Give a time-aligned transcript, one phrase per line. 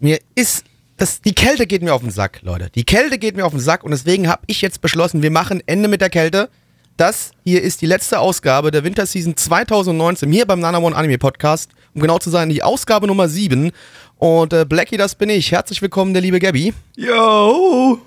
[0.00, 0.64] mir ist
[0.96, 2.70] das, die Kälte geht mir auf den Sack, Leute.
[2.74, 5.62] Die Kälte geht mir auf den Sack und deswegen habe ich jetzt beschlossen, wir machen
[5.66, 6.48] Ende mit der Kälte.
[6.96, 11.70] Das hier ist die letzte Ausgabe der Winterseason 2019 hier beim Nana One Anime Podcast.
[11.94, 13.70] Um genau zu sein, die Ausgabe Nummer 7.
[14.16, 15.52] Und äh, Blackie, das bin ich.
[15.52, 16.74] Herzlich willkommen, der liebe Gabby.
[16.96, 18.00] Yo!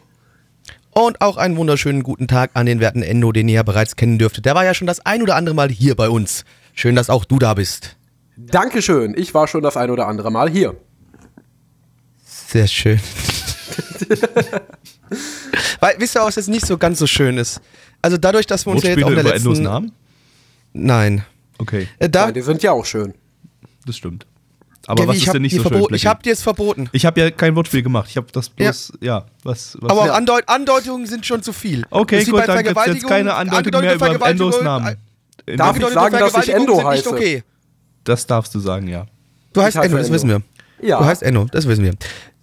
[0.94, 4.18] Und auch einen wunderschönen guten Tag an den werten Endo, den ihr ja bereits kennen
[4.18, 4.46] dürftet.
[4.46, 6.44] Der war ja schon das ein oder andere Mal hier bei uns.
[6.74, 7.96] Schön, dass auch du da bist.
[8.36, 9.14] Dankeschön.
[9.18, 10.76] Ich war schon das ein oder andere Mal hier.
[12.52, 13.00] Sehr schön.
[15.80, 17.62] Weil, wisst ihr, was jetzt nicht so ganz so schön ist?
[18.02, 19.64] Also dadurch, dass wir uns ja jetzt auch in der über Endos letzten...
[19.64, 19.94] Namen?
[20.74, 21.24] Nein.
[21.58, 23.14] Okay, Äh, da, Ja, die sind ja auch schön.
[23.86, 24.26] das stimmt.
[24.88, 26.90] Aber Gaby, was ich ist denn nicht so schön, verboten, Ich hab dir es verboten.
[26.92, 28.10] Ich habe ja kein Wortspiel gemacht.
[28.10, 30.14] Ich habe das bloß, ja, was, was Aber ja.
[30.14, 31.86] Andeut Andeutungen sind schon zu viel.
[31.90, 34.98] Okay, gut, dann gibt's jetzt keine Andeutung mehr über Endos Namen.
[35.46, 37.10] Darf ich sagen, dass ich Endo heiße?
[37.10, 37.44] okay.
[38.04, 39.06] Das darfst du sagen, ja.
[39.54, 40.42] Du heißt Enno, das wissen wir.
[40.82, 41.00] Ja.
[41.00, 41.94] Du heißt Enno, das wissen wir.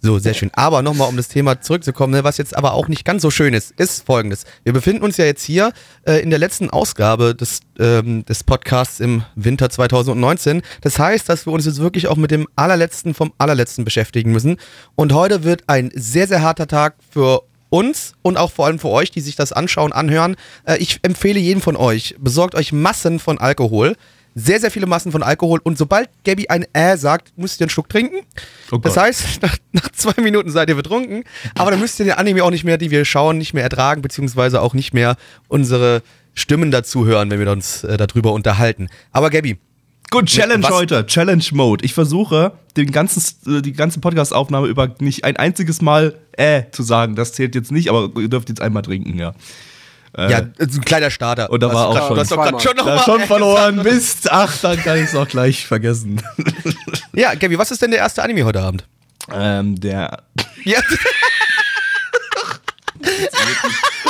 [0.01, 0.49] So, sehr schön.
[0.53, 3.53] Aber nochmal, um das Thema zurückzukommen, ne, was jetzt aber auch nicht ganz so schön
[3.53, 4.45] ist, ist folgendes.
[4.63, 5.73] Wir befinden uns ja jetzt hier
[6.03, 10.61] äh, in der letzten Ausgabe des, ähm, des Podcasts im Winter 2019.
[10.81, 14.55] Das heißt, dass wir uns jetzt wirklich auch mit dem allerletzten vom allerletzten beschäftigen müssen.
[14.95, 18.89] Und heute wird ein sehr, sehr harter Tag für uns und auch vor allem für
[18.89, 20.37] euch, die sich das anschauen, anhören.
[20.63, 23.95] Äh, ich empfehle jedem von euch, besorgt euch Massen von Alkohol.
[24.35, 25.59] Sehr, sehr viele Massen von Alkohol.
[25.63, 28.17] Und sobald Gabby ein Äh sagt, müsst ihr einen Schluck trinken.
[28.71, 31.23] Oh das heißt, nach, nach zwei Minuten seid ihr betrunken.
[31.55, 34.01] Aber dann müsst ihr den Anime auch nicht mehr, die wir schauen, nicht mehr ertragen,
[34.01, 35.17] beziehungsweise auch nicht mehr
[35.47, 38.87] unsere Stimmen dazu hören, wenn wir uns äh, darüber unterhalten.
[39.11, 39.57] Aber Gabby,
[40.11, 41.85] Gut, Challenge Was- heute, Challenge Mode.
[41.85, 43.21] Ich versuche, den ganzen,
[43.57, 47.15] äh, die ganze Podcast-Aufnahme über nicht ein einziges Mal äh zu sagen.
[47.15, 49.33] Das zählt jetzt nicht, aber ihr dürft jetzt einmal trinken, ja.
[50.17, 51.49] Äh, ja, ein kleiner Starter.
[51.49, 53.75] Und da war auch grad- schon Du hast doch schon noch da mal schon verloren.
[53.83, 54.31] Mist.
[54.31, 56.21] Ach, dann kann ich es auch gleich vergessen.
[57.13, 58.85] Ja, Gabby, was ist denn der erste Anime heute Abend?
[59.31, 60.23] ähm, der
[60.63, 60.79] Ja,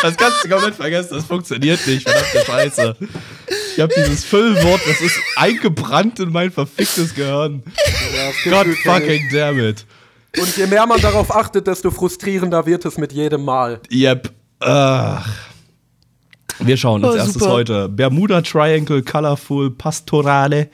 [0.02, 2.96] Das kannst du komplett vergessen, das funktioniert nicht, verdammte Scheiße.
[3.76, 7.64] Ich habe dieses Füllwort, das ist eingebrannt in mein verficktes Gehirn.
[8.16, 9.86] Ja, das God fucking damn it.
[10.40, 13.82] Und je mehr man darauf achtet, desto frustrierender wird es mit jedem Mal.
[13.92, 14.32] Yep.
[14.62, 15.28] Ach.
[16.60, 17.52] Wir schauen als Oh, erstes super.
[17.52, 20.70] heute Bermuda Triangle Colorful Pastorale.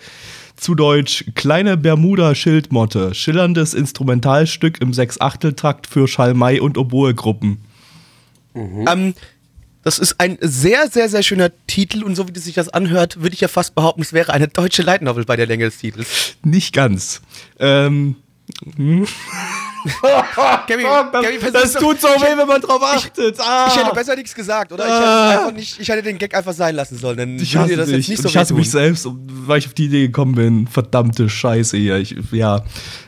[0.55, 3.13] Zu Deutsch kleine Bermuda-Schildmotte.
[3.13, 7.59] Schillerndes Instrumentalstück im Sechs-Achtel-Takt für Schalmei- und Oboe-Gruppen.
[8.55, 9.13] Ähm,
[9.83, 13.33] das ist ein sehr, sehr, sehr schöner Titel und so wie sich das anhört, würde
[13.33, 16.37] ich ja fast behaupten, es wäre eine deutsche Light Novel bei der Länge des Titels.
[16.41, 17.21] Nicht ganz.
[17.59, 18.15] Ähm,
[20.67, 23.39] Gabby, Fuck, das, das tut so weh, wenn man drauf achtet.
[23.39, 23.67] Ah.
[23.69, 24.85] Ich hätte besser nichts gesagt, oder?
[24.85, 25.51] Ich hätte, Ah.
[25.51, 27.17] nicht, ich hätte den Gag einfach sein lassen sollen.
[27.17, 27.97] Dann Ich hasse das dich.
[27.97, 30.67] jetzt nicht so ich hasse mich selbst, weil ich auf die Idee gekommen bin.
[30.67, 31.97] Verdammte Scheiße hier.
[31.97, 32.63] Ich, ja,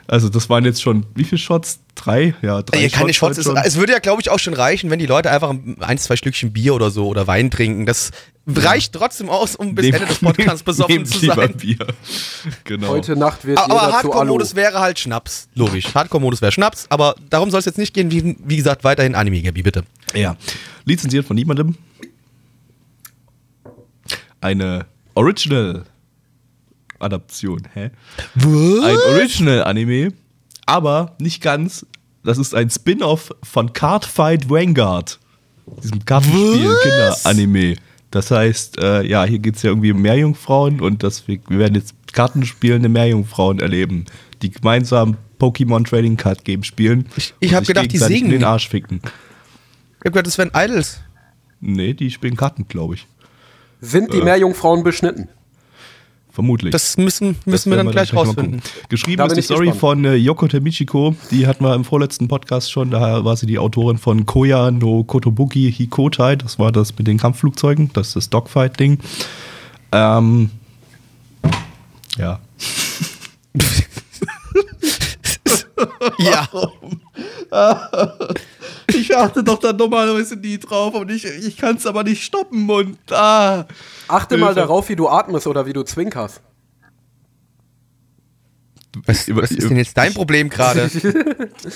[0.08, 1.80] also das waren jetzt schon, wie viele Shots?
[1.98, 2.34] Drei?
[2.42, 3.38] Ja, drei Ja, keine Shots.
[3.46, 6.16] heute Es, würde ja, glaube ich, auch schon reichen, wenn die Leute einfach ein, zwei
[6.16, 7.86] Schlückchen Bier oder so oder Wein trinken.
[7.88, 8.12] Das
[8.46, 11.58] reicht trotzdem aus, um bis Nehm- Ende des Podcasts besoffen zu lieber sein.
[11.58, 11.78] Bier.
[12.64, 12.88] Genau.
[12.90, 13.94] Heute Nacht wird Aber jeder zu Alu.
[13.96, 15.50] Hardcore-Modus wäre halt Schnaps.
[15.56, 15.94] Logisch.
[15.94, 18.12] Hardcore-Modus wäre Schnaps, aber darum soll es jetzt nicht gehen.
[18.12, 19.84] Wie, wie gesagt, weiterhin Anime, Gabi, bitte.
[20.14, 20.36] Ja.
[20.86, 21.76] Lizenziert von niemandem.
[24.40, 27.64] Eine Original-Adaption.
[27.74, 27.90] Hä?
[28.36, 30.14] Ein Original-Anime,
[30.68, 31.86] aber nicht ganz.
[32.24, 35.20] Das ist ein Spin-off von Cardfight Vanguard.
[35.84, 37.76] Diesem Kartenspiel, Kinder-Anime.
[38.12, 41.76] Das heißt, äh, ja, hier geht es ja irgendwie um Meerjungfrauen und das, wir, werden
[41.76, 44.06] jetzt kartenspielende Meerjungfrauen erleben,
[44.42, 47.06] die gemeinsam Pokémon Trading Card Game spielen.
[47.18, 48.26] Ich- ich und hab sich gedacht, die singen.
[48.28, 49.02] in den Arsch ficken.
[49.04, 51.02] Ich hab gedacht, das wären Idols.
[51.60, 53.08] Nee, die spielen Karten, glaube ich.
[53.82, 54.18] Sind Äh.
[54.18, 55.28] die Meerjungfrauen beschnitten?
[56.38, 56.72] Vermutlich.
[56.72, 58.62] Das müssen, Das müssen wir werden dann gleich rausfinden.
[58.90, 59.80] Geschrieben Da ist die Story gespannt.
[59.80, 61.16] von äh, Yoko Temichiko.
[61.32, 62.92] Die hatten wir im vorletzten Podcast schon.
[62.92, 66.36] Da war sie die Autorin von Koya no Kotobuki Hikotai.
[66.36, 67.90] Das war das mit den Kampfflugzeugen.
[67.94, 69.00] Das ist das Dogfight-Ding.
[69.92, 70.52] Ähm,
[72.20, 72.40] ja.
[76.20, 76.48] Ja.
[78.94, 82.70] Ich achte doch da normalerweise nie drauf und ich, ich kann es aber nicht stoppen
[82.70, 83.68] und ah.
[84.08, 84.62] Achte mal Hilfe.
[84.62, 86.42] darauf, wie du atmest oder wie du zwinkerst.
[89.06, 90.90] Was, was ist denn jetzt dein Problem gerade?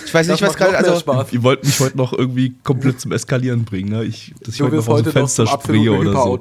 [0.05, 0.77] Ich weiß nicht, was gerade.
[0.77, 1.25] Also.
[1.31, 4.03] Ihr wollt mich heute noch irgendwie komplett zum Eskalieren bringen, ne?
[4.03, 6.39] Ich, dass ich Du heute noch aus dem Fenster springe oder so.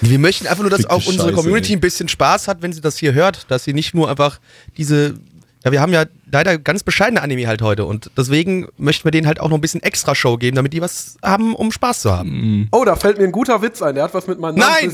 [0.00, 1.76] Wir möchten einfach nur, dass Fickte auch unsere Scheiße, Community ey.
[1.76, 4.40] ein bisschen Spaß hat, wenn sie das hier hört, dass sie nicht nur einfach
[4.76, 5.14] diese.
[5.64, 9.26] Ja, wir haben ja leider ganz bescheidene Anime halt heute und deswegen möchten wir denen
[9.26, 12.12] halt auch noch ein bisschen extra Show geben, damit die was haben, um Spaß zu
[12.12, 12.68] haben.
[12.70, 13.94] Oh, da fällt mir ein guter Witz ein.
[13.94, 14.92] Der hat was mit meinem Nein!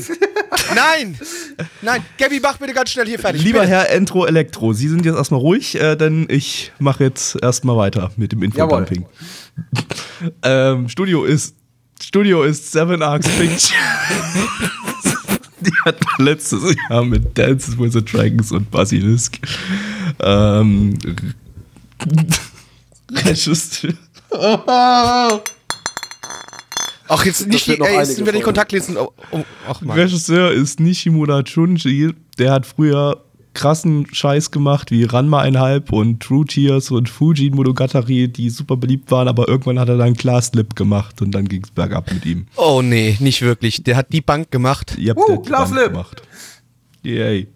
[0.73, 1.19] Nein!
[1.81, 2.05] Nein!
[2.17, 3.43] Gabby, mach bitte ganz schnell hier fertig.
[3.43, 3.65] Lieber.
[3.65, 8.11] Herr Entro Elektro, Sie sind jetzt erstmal ruhig, äh, denn ich mache jetzt erstmal weiter
[8.15, 9.05] mit dem Infodumping.
[10.43, 11.55] ähm, Studio ist
[12.01, 13.77] Studio ist Seven Arcs Picture.
[15.65, 19.39] Die hat letztes Jahr mit Dances with the Dragons und Basilisk.
[20.19, 20.97] Ähm,
[23.11, 23.93] Regisseur.
[27.07, 28.39] Ach, jetzt nicht die, ey, jetzt sind wir die.
[28.39, 28.97] Kontaktlisten.
[28.97, 29.99] Oh, oh, ach, Mann.
[29.99, 32.13] Regisseur ist Nishimura Chunji.
[32.37, 33.21] Der hat früher
[33.53, 39.11] krassen Scheiß gemacht wie Ranma einhalb und True Tears und Fujin Monogatari, die super beliebt
[39.11, 42.25] waren, aber irgendwann hat er dann Glass Lip gemacht und dann ging es bergab mit
[42.25, 42.47] ihm.
[42.55, 43.83] Oh nee, nicht wirklich.
[43.83, 44.97] Der hat die Bank gemacht.
[44.97, 45.91] Ihr habt Uh, der die Glass Band Lip.
[45.91, 46.21] gemacht.
[47.03, 47.47] Yay.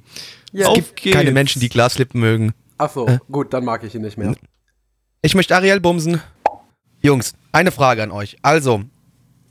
[0.51, 0.67] Ja.
[0.67, 1.33] Auf Gibt keine geht's.
[1.33, 2.53] Menschen, die Glaslippen mögen.
[2.77, 4.35] Ach so, gut, dann mag ich ihn nicht mehr.
[5.21, 6.21] Ich möchte Ariel bumsen.
[7.01, 8.37] Jungs, eine Frage an euch.
[8.41, 8.83] Also,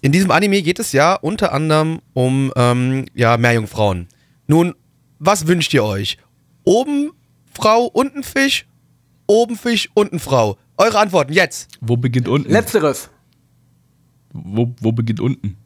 [0.01, 4.09] in diesem Anime geht es ja unter anderem um ähm, ja, Meerjungfrauen.
[4.47, 4.75] Nun,
[5.19, 6.19] was wünscht ihr euch?
[6.65, 7.13] Oben
[7.53, 8.67] Frau, unten Fisch?
[9.27, 10.59] Oben Fisch, unten Frau.
[10.77, 11.69] Eure Antworten jetzt.
[11.81, 12.51] Wo beginnt unten?
[12.51, 13.11] Letzteres.
[14.33, 15.57] wo, wo beginnt unten?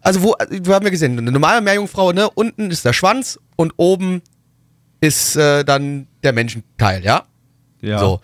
[0.00, 2.30] Also, wo, wir haben ja gesehen, eine normale Meerjungfrau, ne?
[2.30, 4.22] Unten ist der Schwanz und oben
[5.00, 7.24] ist äh, dann der Menschenteil, ja?
[7.80, 7.98] Ja.
[7.98, 8.20] So.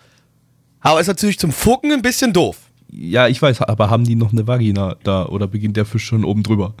[0.79, 2.57] Aber ist natürlich zum Fucken ein bisschen doof.
[2.89, 6.23] Ja, ich weiß, aber haben die noch eine Vagina da oder beginnt der Fisch schon
[6.23, 6.75] oben drüber?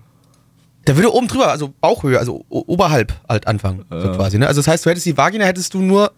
[0.87, 4.15] Der würde oben drüber, also Bauchhöhe, also oberhalb halt anfangen, so Ja.
[4.15, 4.37] quasi.
[4.37, 4.47] Ne?
[4.47, 6.11] Also das heißt, du hättest die Vagina, hättest du nur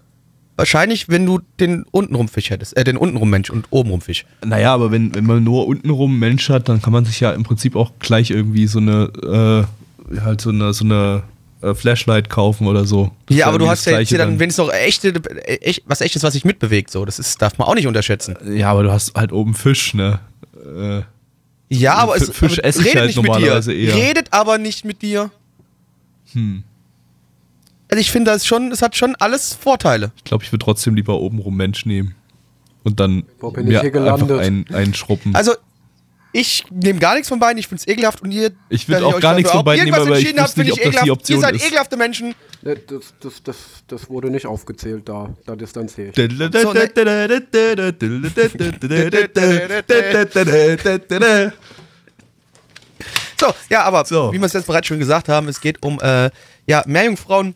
[0.57, 4.25] wahrscheinlich, wenn du den untenrum Fisch hättest, äh, den untenrum Mensch und obenrum Fisch.
[4.43, 7.43] Naja, aber wenn, wenn man nur untenrum Mensch hat, dann kann man sich ja im
[7.43, 9.67] Prinzip auch gleich irgendwie so eine,
[10.11, 11.23] äh, halt so eine, so eine
[11.61, 13.11] äh, Flashlight kaufen oder so.
[13.27, 15.13] Das Ja, aber du hast ja jetzt hier dann, wenn es noch echte,
[15.45, 18.35] echt, was echtes, was sich mitbewegt, so, das ist, darf man auch nicht unterschätzen.
[18.47, 20.19] Ja, aber du hast halt oben Fisch, ne?
[20.55, 21.01] Äh,
[21.69, 23.89] Ja, aber es Fisch aber esse ich redet halt nicht mit normalerweise dir.
[23.89, 23.95] eher.
[23.95, 25.31] Redet aber nicht mit dir.
[26.33, 26.63] hm.
[27.87, 30.11] Also ich finde, das schon, es hat schon alles Vorteile.
[30.17, 32.15] Ich glaube, ich würde trotzdem lieber obenrum Mensch nehmen.
[32.83, 34.31] Und dann Wo bin ich hier gelandet?
[34.31, 35.35] einfach ein, einschruppen.
[35.35, 35.53] Also,
[36.37, 38.51] ich nehme gar nichts von beiden, ich finde es ekelhaft und ihr.
[38.67, 40.73] Ich ihr auch gar nichts von beiden irgendwas nehmen, aber ich entschieden habt, nicht, finde
[40.73, 41.09] ob das die ekelhaft.
[41.11, 41.65] Option Ihr seid ist.
[41.65, 42.35] ekelhafte Menschen.
[42.61, 43.55] Das, das, das,
[43.87, 45.33] das wurde nicht aufgezählt da.
[45.45, 46.15] Da distanziere ich.
[53.37, 54.31] So, ja, aber So.
[54.31, 56.29] wie wir es jetzt bereits schon gesagt haben, es geht um äh,
[56.67, 57.53] ja, Meerjungfrauen,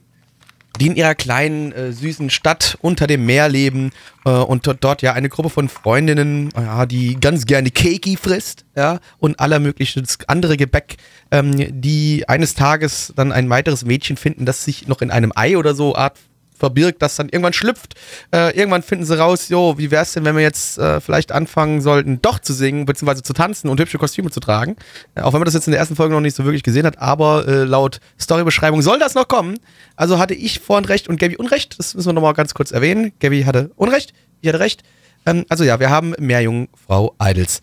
[0.80, 3.92] die in ihrer kleinen, äh, süßen Stadt unter dem Meer leben
[4.26, 8.66] äh, und dort, dort ja eine Gruppe von Freundinnen, ja, die ganz gerne Keki frisst,
[8.76, 10.98] ja, und aller möglichen andere Gebäck,
[11.32, 15.58] ähm, die eines Tages dann ein weiteres Mädchen finden, das sich noch in einem Ei
[15.58, 16.18] oder so Art
[16.60, 17.96] verbirgt, das dann irgendwann schlüpft.
[18.32, 21.82] Äh, irgendwann finden sie raus, jo, wie wär's denn, wenn wir jetzt äh, vielleicht anfangen
[21.82, 24.76] sollten, doch zu singen, beziehungsweise zu tanzen und hübsche Kostüme zu tragen.
[25.16, 26.86] Äh, auch wenn man das jetzt in der ersten Folge noch nicht so wirklich gesehen
[26.86, 29.60] hat, aber äh, laut Storybeschreibung soll das noch kommen.
[29.96, 33.12] Also hatte ich vorhin recht und Gabby Unrecht, das müssen wir nochmal ganz kurz erwähnen.
[33.20, 34.84] Gabby hatte Unrecht, ich hatte recht.
[35.26, 37.62] Ähm, also ja, wir haben Meerjungfrau Idols,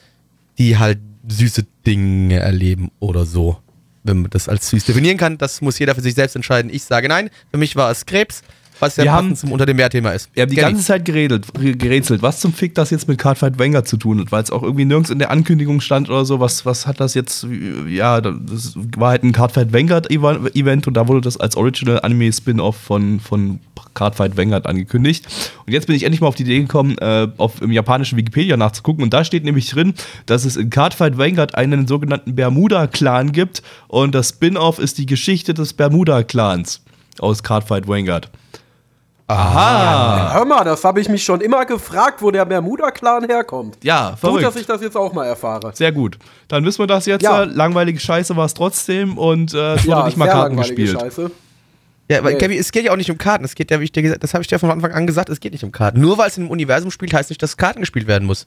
[0.58, 0.98] die halt
[1.28, 3.58] süße Dinge erleben oder so.
[4.04, 6.70] Wenn man das als süß definieren kann, das muss jeder für sich selbst entscheiden.
[6.72, 8.42] Ich sage nein, für mich war es Krebs,
[8.80, 10.30] was ja passend zum Unter dem Meer-Thema ist.
[10.34, 10.72] Wir haben die Gabby.
[10.72, 14.32] ganze Zeit geredet, gerätselt, was zum Fick das jetzt mit Cardfight Wenger zu tun hat,
[14.32, 17.14] weil es auch irgendwie nirgends in der Ankündigung stand oder so, was, was hat das
[17.14, 17.46] jetzt,
[17.88, 22.32] ja, das war halt ein Cardfight Vanguard Event und da wurde das als Original Anime
[22.32, 23.60] Spin-Off von, von
[23.94, 25.26] Cardfight Vanguard angekündigt.
[25.66, 28.56] Und jetzt bin ich endlich mal auf die Idee gekommen, äh, auf im japanischen Wikipedia
[28.56, 29.94] nachzugucken und da steht nämlich drin,
[30.26, 35.54] dass es in Cardfight Vanguard einen sogenannten Bermuda-Clan gibt und das Spin-Off ist die Geschichte
[35.54, 36.82] des Bermuda-Clans
[37.18, 38.30] aus Cardfight Vanguard.
[39.28, 40.34] Aha!
[40.34, 43.76] Hör mal, das habe ich mich schon immer gefragt, wo der Bermuda-Clan herkommt.
[43.82, 44.44] Ja, Gut, verrückt.
[44.44, 45.72] dass ich das jetzt auch mal erfahre.
[45.74, 46.18] Sehr gut.
[46.48, 47.22] Dann wissen wir das jetzt.
[47.22, 47.42] Ja.
[47.42, 51.00] Äh, langweilige Scheiße war es trotzdem und äh, es wurde nicht mal Karten langweilige gespielt.
[51.00, 51.30] Scheiße.
[52.08, 52.38] Ja, aber Nee.
[52.38, 53.44] Gabby, es geht ja auch nicht um Karten.
[53.44, 55.28] Es geht ja, wie ich dir gesagt, das habe ich dir von Anfang an gesagt,
[55.28, 56.00] es geht nicht um Karten.
[56.00, 58.46] Nur weil es im Universum spielt, heißt nicht, dass Karten gespielt werden muss.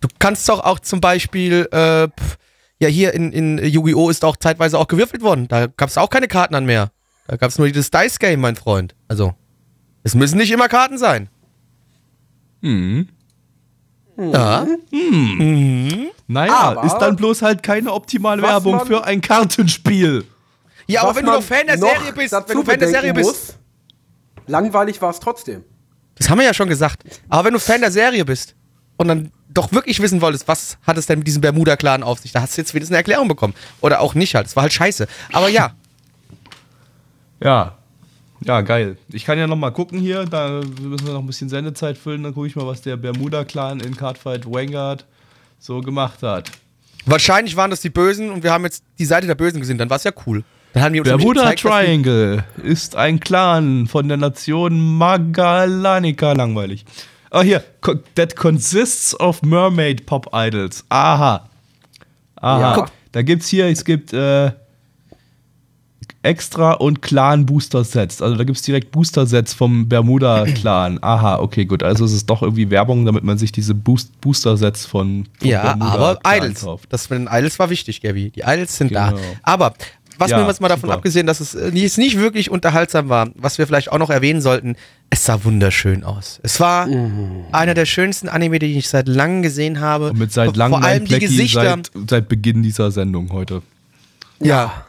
[0.00, 2.06] Du kannst doch auch zum Beispiel, äh,
[2.78, 4.10] ja, hier in, in Yu-Gi-Oh!
[4.10, 5.48] ist auch zeitweise auch gewürfelt worden.
[5.48, 6.90] Da gab es auch keine Karten an mehr.
[7.26, 8.94] Da gab es nur dieses Dice-Game, mein Freund.
[9.08, 9.34] Also,
[10.06, 11.28] es müssen nicht immer Karten sein.
[12.60, 13.08] Mhm.
[14.16, 14.64] Ja.
[16.28, 20.24] Naja, Aber- ist dann bloß halt keine optimale Werbung für ein Kartenspiel.
[20.86, 22.88] Ja, aber wenn du man doch Fan der noch Serie bist, wenn du Fan der
[22.88, 23.56] Serie bedenken bist.
[24.36, 25.64] muss, langweilig war es trotzdem.
[26.14, 27.02] Das haben wir ja schon gesagt.
[27.28, 28.54] Aber wenn du Fan der Serie bist
[28.96, 32.30] und dann doch wirklich wissen wolltest, was hat es denn mit diesem Bermuda-Clan auf sich,
[32.32, 33.54] da hast du jetzt wenigstens eine Erklärung bekommen.
[33.80, 34.46] Oder auch nicht halt.
[34.46, 35.08] Es war halt scheiße.
[35.32, 35.74] Aber ja,
[37.42, 37.75] Ja.
[38.44, 38.96] Ja, geil.
[39.12, 42.22] Ich kann ja noch mal gucken hier, da müssen wir noch ein bisschen Sendezeit füllen,
[42.22, 45.04] dann gucke ich mal, was der Bermuda-Clan in Cardfight Vanguard
[45.58, 46.50] so gemacht hat.
[47.06, 49.78] wahrscheinlich waren das die Bösen und wir haben jetzt die Seite der Bösen gesehen.
[49.78, 50.44] Dann war es ja cool.
[50.72, 56.32] Dann haben die uns Bermuda gezeigt, Triangle ist ein Clan von der Nation Magalanica.
[56.32, 56.84] Langweilig.
[57.30, 57.64] Ah, hier.
[58.14, 60.84] That consists of mermaid pop idols.
[60.90, 61.48] Aha.
[62.36, 62.60] Aha.
[62.60, 62.86] Ja.
[63.12, 64.50] Da gibt's hier, es gibt äh,
[66.26, 68.20] Extra und Clan Booster Sets.
[68.20, 70.98] Also da gibt's direkt Booster Sets vom Bermuda Clan.
[71.02, 71.82] Aha, okay, gut.
[71.82, 75.48] Also es ist doch irgendwie Werbung, damit man sich diese Boost Booster Sets von, vom
[75.48, 76.60] Ja, Bermuda aber Clan Idols.
[76.62, 76.92] kauft.
[76.92, 78.30] Das mit den Idols war wichtig, Gabby.
[78.30, 79.10] Die Idols sind da.
[79.10, 79.22] Genau.
[79.42, 79.72] Aber
[80.18, 80.94] was Ja, mir jetzt mal davon super.
[80.94, 84.40] abgesehen, dass es äh, nicht, nicht wirklich unterhaltsam war, was wir vielleicht auch noch erwähnen
[84.40, 84.74] sollten,
[85.10, 86.40] es sah wunderschön aus.
[86.42, 86.88] Es war
[87.52, 90.10] einer der schönsten Anime, die ich seit langem gesehen habe.
[90.10, 91.62] Und mit seit langem Vor allem die Gesichter.
[91.62, 93.62] seit, seit Beginn dieser Sendung heute.
[94.40, 94.84] ja.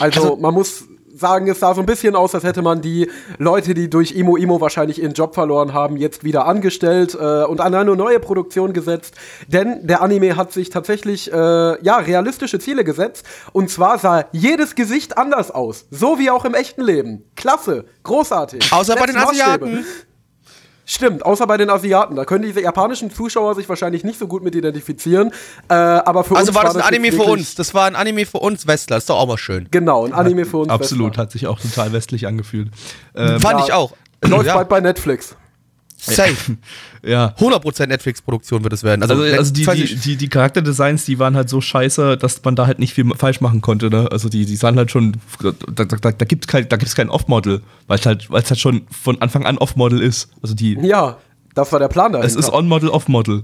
[0.00, 0.84] Also, Also- man muss
[1.16, 3.08] sagen, es sah so ein bisschen aus, als hätte man die
[3.38, 7.60] Leute, die durch Imo Imo wahrscheinlich ihren Job verloren haben, jetzt wieder angestellt äh, und
[7.60, 9.14] an eine neue Produktion gesetzt.
[9.46, 13.24] Denn der Anime hat sich tatsächlich äh, ja realistische Ziele gesetzt.
[13.52, 17.22] Und zwar sah jedes Gesicht anders aus, so wie auch im echten Leben.
[17.36, 18.72] Klasse, großartig.
[18.72, 19.84] Außer bei den Setzt Maßstäbe.
[20.86, 22.14] Stimmt, außer bei den Asiaten.
[22.14, 25.32] Da können die japanischen Zuschauer sich wahrscheinlich nicht so gut mit identifizieren.
[25.68, 27.54] Äh, aber für Also uns war das ein Anime für uns.
[27.54, 28.98] Das war ein Anime für uns Westler.
[28.98, 29.68] Ist doch auch mal schön.
[29.70, 30.70] Genau, ein Anime für uns.
[30.70, 31.22] Absolut, Westler.
[31.22, 32.68] hat sich auch total westlich angefühlt.
[33.14, 33.64] Ähm, Fand ja.
[33.66, 33.92] ich auch.
[34.22, 35.36] Läuft ja, bald bei Netflix.
[36.04, 36.56] Safe.
[37.02, 37.34] ja.
[37.38, 39.02] 100% Netflix-Produktion wird es werden.
[39.02, 42.56] Also, Net- also die, die, die, die Charakterdesigns, die waren halt so scheiße, dass man
[42.56, 43.90] da halt nicht viel falsch machen konnte.
[43.90, 44.08] Ne?
[44.10, 46.94] Also die, die sahen halt schon, da, da, da, da gibt es kein, da gibt's
[46.94, 50.28] kein Off-Model, weil es halt, weil's halt schon von Anfang an Off-Model ist.
[50.42, 51.16] Also die, Ja,
[51.54, 52.26] das war der Plan dahinter.
[52.28, 53.42] es ist On-Model, Off-Model.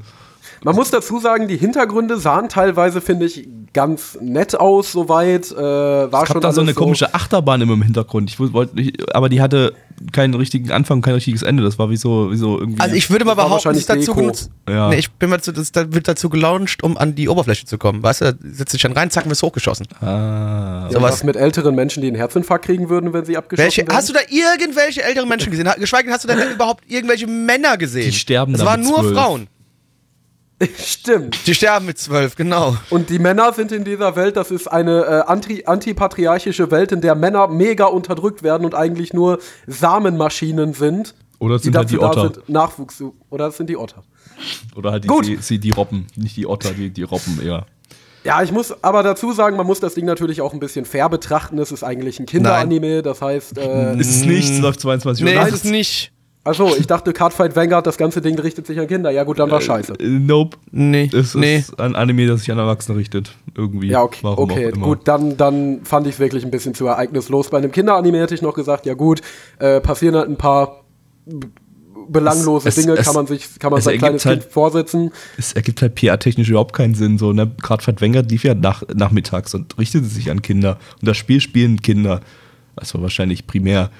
[0.63, 5.51] Man muss dazu sagen, die Hintergründe sahen teilweise, finde ich, ganz nett aus, soweit.
[5.53, 8.31] Äh, war Es gab schon da so eine komische Achterbahn immer im Hintergrund.
[8.31, 9.75] Ich wollte nicht, aber die hatte
[10.13, 11.63] keinen richtigen Anfang, kein richtiges Ende.
[11.63, 12.81] Das war wie so, wie so irgendwie.
[12.81, 14.51] Also ich würde mal Das behaupten, das ist dazu genutzt.
[14.69, 14.89] Ja.
[14.89, 17.79] Nee, ich bin mal zu, das da wird dazu gelauncht, um an die Oberfläche zu
[17.79, 18.03] kommen.
[18.03, 19.87] Weißt du, da setzt sich dann rein, zack, wirst hochgeschossen.
[20.01, 21.13] ah, Ja, sowas.
[21.13, 23.95] was mit älteren Menschen, die einen Herzinfarkt kriegen würden, wenn sie abgeschossen Welche, werden.
[23.97, 25.69] hast du da irgendwelche älteren Menschen gesehen?
[25.79, 28.11] Geschweige denn, hast du da überhaupt irgendwelche Männer gesehen?
[28.11, 29.15] Die sterben Es da waren nur zwölf.
[29.17, 29.49] Frauen.
[30.79, 31.47] Stimmt.
[31.47, 32.77] Die sterben mit zwölf, genau.
[32.91, 37.01] Und die Männer sind in dieser Welt, das ist eine äh, anti antipatriarchische Welt, in
[37.01, 41.15] der Männer mega unterdrückt werden und eigentlich nur Samenmaschinen sind.
[41.39, 42.33] Oder es sind halt die da Otter.
[42.35, 43.15] sind, Nachwuchs zu.
[43.31, 44.03] Oder es sind die Otter.
[44.77, 45.27] Oder halt die, Gut.
[45.27, 46.07] die, die, die Robben.
[46.17, 47.65] Nicht die Otter, die, die Robben eher.
[48.23, 51.09] Ja, ich muss aber dazu sagen, man muss das Ding natürlich auch ein bisschen fair
[51.09, 51.59] betrachten.
[51.59, 53.57] Es ist eigentlich ein Kinderanime, das heißt.
[53.57, 55.47] Äh, Ist es nicht, es läuft 22 Nee, Uhr.
[55.47, 56.13] ist es nicht.
[56.43, 59.11] Achso, ich dachte, Cardfight Vanguard, das ganze Ding richtet sich an Kinder.
[59.11, 59.93] Ja, gut, dann war scheiße.
[60.01, 60.57] Äh, Nope.
[60.71, 61.59] Nee, Es nee.
[61.59, 63.33] ist ein Anime, das sich an Erwachsene richtet.
[63.55, 63.89] Irgendwie.
[63.89, 64.87] Ja, okay, Warum okay auch immer.
[64.87, 67.51] gut, dann, dann fand ich es wirklich ein bisschen zu ereignislos.
[67.51, 69.21] Bei einem Kinderanime hätte ich noch gesagt, ja gut,
[69.59, 70.85] äh, passieren halt ein paar
[72.09, 75.11] belanglose Es- es- Dinge, es- kann man sich, kann man sein kleines halt- Kind vorsetzen.
[75.39, 77.19] Es ergibt halt PR-technisch überhaupt keinen Sinn.
[77.19, 77.51] So, ne?
[77.63, 80.79] Gerade Vanguard lief ja nach, nachmittags und richtete sich an Kinder.
[81.01, 82.21] Und das Spiel spielen Kinder.
[82.77, 83.91] Das war wahrscheinlich primär.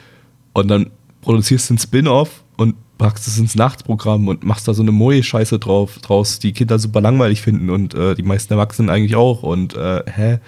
[0.55, 0.91] Und dann
[1.23, 5.59] produzierst du einen Spin-off und packst es ins Nachtprogramm und machst da so eine Moe-Scheiße
[5.59, 9.43] drauf, draus, die Kinder super langweilig finden und äh, die meisten Erwachsenen eigentlich auch.
[9.43, 10.39] Und äh, hä?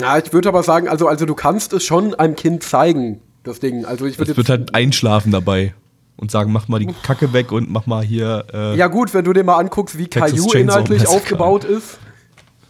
[0.00, 3.58] Ja, ich würde aber sagen, also, also du kannst es schon einem Kind zeigen, das
[3.58, 3.84] Ding.
[3.84, 5.74] Also ich würde Es wird halt einschlafen dabei
[6.16, 8.44] und sagen, mach mal die Kacke weg und mach mal hier.
[8.52, 11.98] Äh, ja gut, wenn du dir mal anguckst, wie Texas Caillou inhaltlich aufgebaut ist,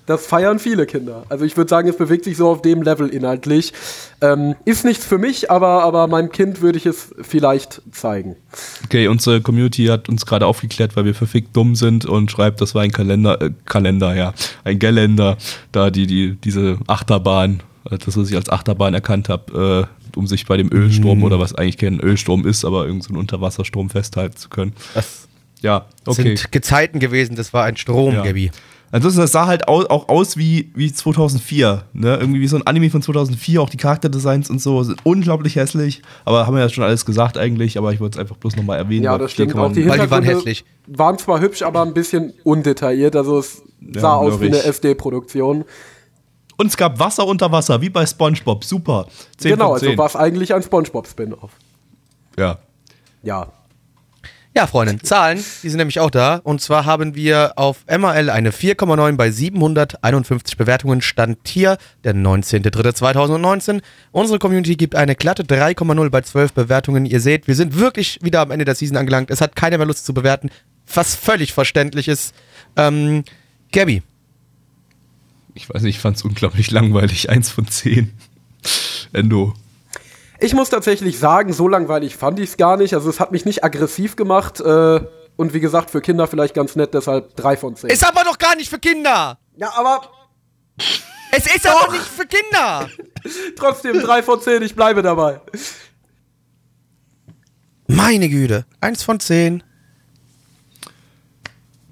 [0.08, 1.24] das feiern viele Kinder.
[1.28, 3.72] Also ich würde sagen, es bewegt sich so auf dem Level inhaltlich.
[4.22, 8.34] Ähm, ist nichts für mich, aber, aber meinem Kind würde ich es vielleicht zeigen.
[8.84, 12.74] Okay, unsere Community hat uns gerade aufgeklärt, weil wir verfickt dumm sind und schreibt, das
[12.74, 14.32] war ein Kalender, äh, Kalender, ja,
[14.64, 15.36] ein Geländer,
[15.72, 20.26] da die, die, diese Achterbahn, äh, das, was ich als Achterbahn erkannt habe, äh, um
[20.26, 23.90] sich bei dem Ölstrom oder was eigentlich kein Ölstrom ist, aber irgendein so einen Unterwasserstrom
[23.90, 24.72] festhalten zu können.
[24.94, 25.28] Das
[25.60, 26.36] Ja, okay.
[26.36, 28.24] sind Gezeiten gewesen, das war ein Strom, Ja.
[28.24, 28.50] Gabby.
[28.90, 32.16] Ansonsten, das sah halt au auch aus wie, wie 2004, ne?
[32.16, 36.00] Irgendwie wie so ein Anime von 2004, auch die Charakterdesigns und so sind unglaublich hässlich,
[36.24, 38.78] aber haben wir ja schon alles gesagt eigentlich, aber ich wollte es einfach bloß nochmal
[38.78, 39.04] erwähnen.
[39.04, 39.54] Ja, das stimmt.
[39.56, 40.64] Auch die Weil die waren Hintergründe hässlich.
[40.86, 43.14] waren zwar hübsch, aber ein bisschen undetailliert.
[43.14, 43.62] Also es
[43.94, 45.64] Ja, sah aus wie eine SD-Produktion.
[46.56, 48.64] Und es gab Wasser unter Wasser, wie bei SpongeBob.
[48.64, 49.06] Super.
[49.36, 49.98] 10 Genau, von also 10.
[49.98, 51.52] war es eigentlich ein Spongebob-Spin-Off.
[52.36, 52.58] Ja.
[53.22, 53.52] Ja.
[54.56, 56.36] Ja, Freunde, Zahlen, die sind nämlich auch da.
[56.42, 61.00] Und zwar haben wir auf MRL eine 4,9 bei 751 Bewertungen.
[61.00, 63.82] Stand hier der 19.03.2019.
[64.10, 67.04] Unsere Community gibt eine glatte 3,0 bei 12 Bewertungen.
[67.06, 69.30] Ihr seht, wir sind wirklich wieder am Ende der Season angelangt.
[69.30, 70.50] Es hat keiner mehr Lust zu bewerten,
[70.92, 72.34] was völlig verständlich ist.
[72.76, 73.22] Ähm,
[73.70, 74.02] Gabby,
[75.54, 77.30] Ich weiß nicht, ich fand es unglaublich langweilig.
[77.30, 78.12] Eins von zehn.
[79.12, 79.54] Endo.
[80.40, 82.94] Ich muss tatsächlich sagen, so langweilig fand ich es gar nicht.
[82.94, 84.60] Also es hat mich nicht aggressiv gemacht.
[84.60, 85.00] Äh,
[85.36, 87.90] und wie gesagt, für Kinder vielleicht ganz nett, deshalb drei von zehn.
[87.90, 89.38] ist aber doch gar nicht für Kinder.
[89.56, 90.10] ja, aber
[91.32, 92.88] Es ist aber nicht für Kinder.
[93.56, 95.40] trotzdem drei von zehn, ich bleibe dabei.
[97.86, 99.62] Meine Güte, eins von zehn.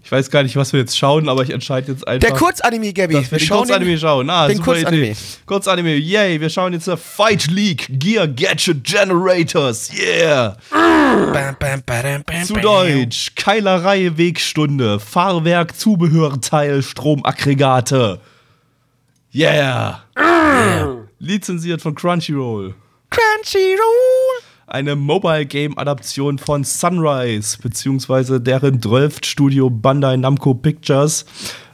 [0.07, 2.29] Ich weiß gar nicht, was wir jetzt schauen, aber ich entscheide jetzt einfach.
[2.29, 3.15] Der Kurzanime, Gabby.
[3.15, 4.31] dass wir den Kurzanime schauen.
[4.31, 5.07] Ah, den super Kurzanime.
[5.07, 5.17] Idee.
[5.47, 6.41] Kurzanime, yay.
[6.41, 9.91] Wir schauen jetzt Fight League Gear Gadget Generators.
[9.93, 10.59] Yeah.
[10.71, 12.55] Bam, bam, bam, Zu.
[12.55, 13.33] Deutsch.
[13.35, 15.01] Keilerei Wegstunde.
[15.01, 18.21] Fahrwerk Zubehörteil Stromaggregate.
[19.35, 20.05] Yeah.
[21.19, 22.77] Lizenziert von Crunchyroll.
[23.11, 24.36] Crunchyroll.
[24.69, 31.25] Eine Mobile Game Adaption von Sunrise, beziehungsweise deren 12 Studio Bandai Namco Pictures.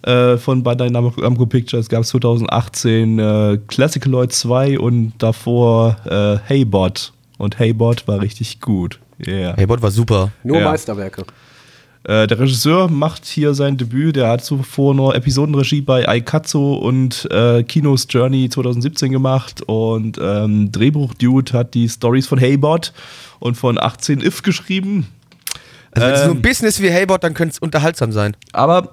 [0.02, 6.38] Äh, von Bandai Nam- Namco Pictures gab es 2018 äh, Classicaloid 2 und davor äh,
[6.48, 7.12] Heybot.
[7.38, 8.98] Und Heybot war richtig gut.
[9.26, 9.54] Yeah.
[9.56, 10.30] Hey, Bot war super.
[10.42, 10.64] Nur Ja.
[10.70, 11.24] Meisterwerke.
[12.04, 14.16] Äh, der Regisseur macht hier sein Debüt.
[14.16, 19.62] Der hat zuvor nur Episodenregie bei Aikatsu und äh, Kinos Journey 2017 gemacht.
[19.62, 22.92] Und ähm, Drehbuch-Dude hat die Stories von Heybot
[23.38, 25.06] und von 18 If geschrieben.
[25.92, 26.26] Also wenn es Ähm.
[26.28, 28.36] nur ein Business wie Heybot, dann könnte es unterhaltsam sein.
[28.52, 28.92] Aber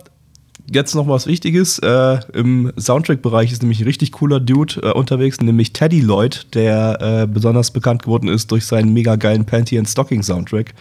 [0.72, 1.80] jetzt noch was Wichtiges.
[1.80, 7.24] Äh, Im Soundtrack-Bereich ist nämlich ein richtig cooler Dude äh, unterwegs, nämlich Teddy Lloyd, der
[7.24, 10.74] äh, besonders bekannt geworden ist durch seinen mega geilen Panty and Stocking Soundtrack.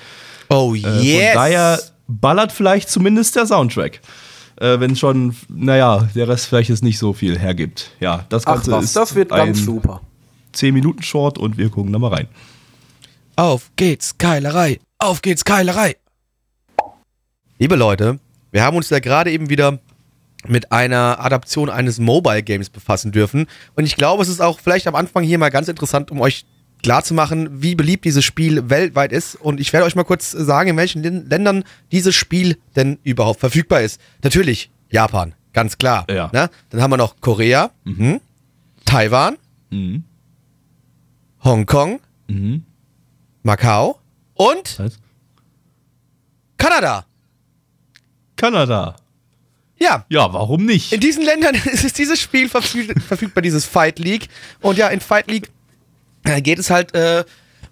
[0.50, 1.26] Oh Äh, yes.
[1.32, 4.00] Von daher ballert vielleicht zumindest der Soundtrack.
[4.56, 7.92] Äh, wenn schon, naja, der Rest vielleicht jetzt nicht so viel hergibt.
[8.00, 10.00] Ja, das Ach Ganze was, ist das wird ein ganz super.
[10.54, 12.28] 10-Minuten-Short und wir gucken da mal rein.
[13.36, 14.80] Auf geht's, Keilerei.
[14.98, 15.96] Auf geht's, Keilerei.
[17.60, 18.18] Liebe Leute,
[18.50, 19.78] wir haben uns ja gerade eben wieder
[20.46, 23.46] mit einer Adaption eines Mobile Games befassen dürfen.
[23.76, 26.46] Und ich glaube, es ist auch vielleicht am Anfang hier mal ganz interessant, um euch
[26.82, 29.34] klarzumachen, wie beliebt dieses Spiel weltweit ist.
[29.34, 33.80] Und ich werde euch mal kurz sagen, in welchen Ländern dieses Spiel denn überhaupt verfügbar
[33.82, 34.00] ist.
[34.22, 36.06] Natürlich Japan, ganz klar.
[36.10, 36.30] Ja.
[36.32, 36.50] Ne?
[36.70, 38.20] Dann haben wir noch Korea, mhm.
[38.84, 39.36] Taiwan,
[39.70, 40.04] Mhm.
[41.44, 42.64] Hongkong, Mhm.
[43.42, 44.00] Macau
[44.34, 44.98] und Was?
[46.56, 47.04] Kanada.
[48.36, 48.96] Kanada.
[49.80, 50.92] Ja, Ja, warum nicht?
[50.92, 54.28] in diesen Ländern ist dieses Spiel verfüg verfügbar, dieses Fight League.
[54.60, 55.50] Und ja, in Fight League
[56.24, 57.24] äh, geht es halt äh,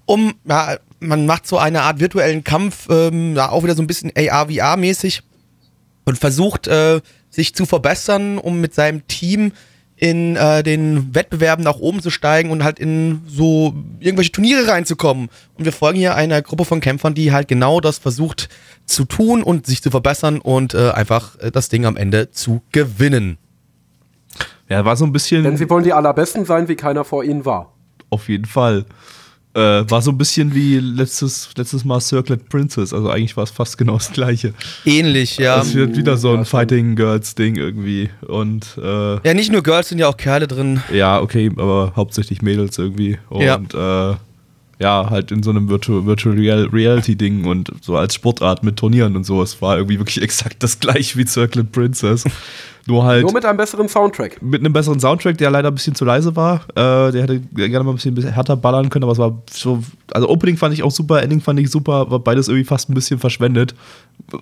[0.04, 3.86] um, ja, man macht so eine Art virtuellen Kampf, ähm, ja, auch wieder so ein
[3.86, 5.22] bisschen AR-VR-mäßig
[6.04, 9.52] und versucht äh, sich zu verbessern, um mit seinem Team
[9.96, 15.30] in äh, den Wettbewerben nach oben zu steigen und halt in so irgendwelche Turniere reinzukommen.
[15.56, 18.48] Und wir folgen hier einer Gruppe von Kämpfern, die halt genau das versucht
[18.84, 22.62] zu tun und sich zu verbessern und äh, einfach äh, das Ding am Ende zu
[22.72, 23.38] gewinnen.
[24.68, 25.44] Ja, war so ein bisschen.
[25.44, 27.72] Denn sie wollen die allerbesten sein, wie keiner vor ihnen war.
[28.10, 28.84] Auf jeden Fall.
[29.54, 32.92] Äh, war so ein bisschen wie letztes, letztes Mal Circlet Princess.
[32.92, 34.52] Also eigentlich war es fast genau das gleiche.
[34.84, 35.62] Ähnlich, ja.
[35.62, 36.44] Es wird wieder so ein ja.
[36.44, 38.10] Fighting Girls Ding irgendwie.
[38.26, 40.82] Und äh, Ja, nicht nur Girls, sind ja auch Kerle drin.
[40.92, 43.16] ja, okay, aber hauptsächlich Mädels irgendwie.
[43.30, 44.14] Und äh,
[44.78, 48.76] ja, halt in so einem Virtual, Virtual Real Reality Ding und so als Sportart mit
[48.76, 49.42] Turnieren und so.
[49.42, 52.24] Es war irgendwie wirklich exakt das gleiche wie Circlet Princess.
[52.86, 53.22] Nur halt.
[53.22, 54.40] Nur mit einem besseren Soundtrack.
[54.42, 56.60] mit einem besseren Soundtrack, der leider ein bisschen zu leise war.
[56.76, 59.82] Äh, der hätte gerne mal ein bisschen härter ballern können, aber es war so.
[60.12, 62.94] Also Opening fand ich auch super, Ending fand ich super, war beides irgendwie fast ein
[62.94, 63.74] bisschen verschwendet.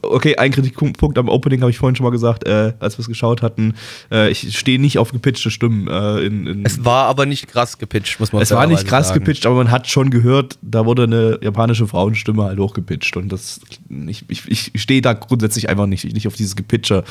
[0.03, 3.09] Okay, ein Kritikpunkt am Opening habe ich vorhin schon mal gesagt, äh, als wir es
[3.09, 3.75] geschaut hatten.
[4.11, 5.89] Äh, ich stehe nicht auf gepitchte Stimmen.
[5.89, 9.09] Äh, in, in, Es war aber nicht krass gepitcht, muss man es war nicht krass
[9.09, 9.21] sagen.
[9.21, 13.17] gepitcht, aber man hat schon gehört, da wurde eine japanische Frauenstimme halt hochgepitcht.
[13.17, 13.61] Und das,
[14.07, 17.05] ich, ich, ich stehe da grundsätzlich einfach nicht, nicht auf dieses Gepitche.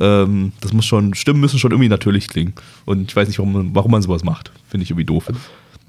[0.00, 2.52] Ähm, das muss schon, Stimmen müssen schon irgendwie natürlich klingen.
[2.84, 4.52] Und ich weiß nicht, warum man, warum man sowas macht.
[4.68, 5.28] Finde ich irgendwie doof.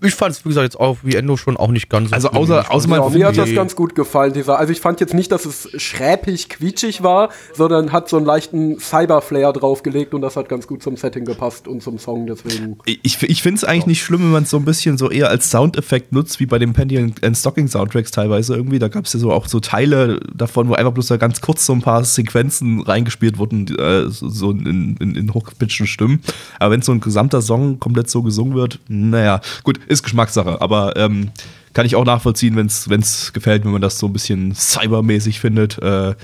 [0.04, 2.30] Ich fand es, wie gesagt, jetzt auch wie Endo schon auch nicht ganz so Also
[2.32, 4.34] außer, außer Ja, mir hat das ganz gut gefallen.
[4.34, 8.26] Dieser, also ich fand jetzt nicht, dass es schräpig, quietschig war, sondern hat so einen
[8.26, 12.28] leichten Cyber-Flair draufgelegt und das hat ganz gut zum Setting gepasst und zum Song.
[12.28, 15.10] Deswegen Ich, ich finde es eigentlich nicht schlimm, wenn man es so ein bisschen so
[15.10, 18.80] eher als Soundeffekt nutzt, wie bei den Panty and Stocking Soundtracks teilweise irgendwie.
[18.80, 21.66] Da gab es ja so auch so Teile davon, wo einfach bloß da ganz kurz
[21.66, 26.22] so ein paar Sequenzen reingespielt wurden, äh, so, so in, in, in hochgepitchten Stimmen.
[26.60, 30.98] Aber wenn so ein gesamter Song komplett so gesungen wird, naja, gut, ist Geschmackssache, aber
[30.98, 31.32] ähm,
[31.74, 35.82] kann ich auch nachvollziehen, wenn es gefällt, wenn man das so ein bisschen cybermäßig findet.
[35.82, 36.16] Äh,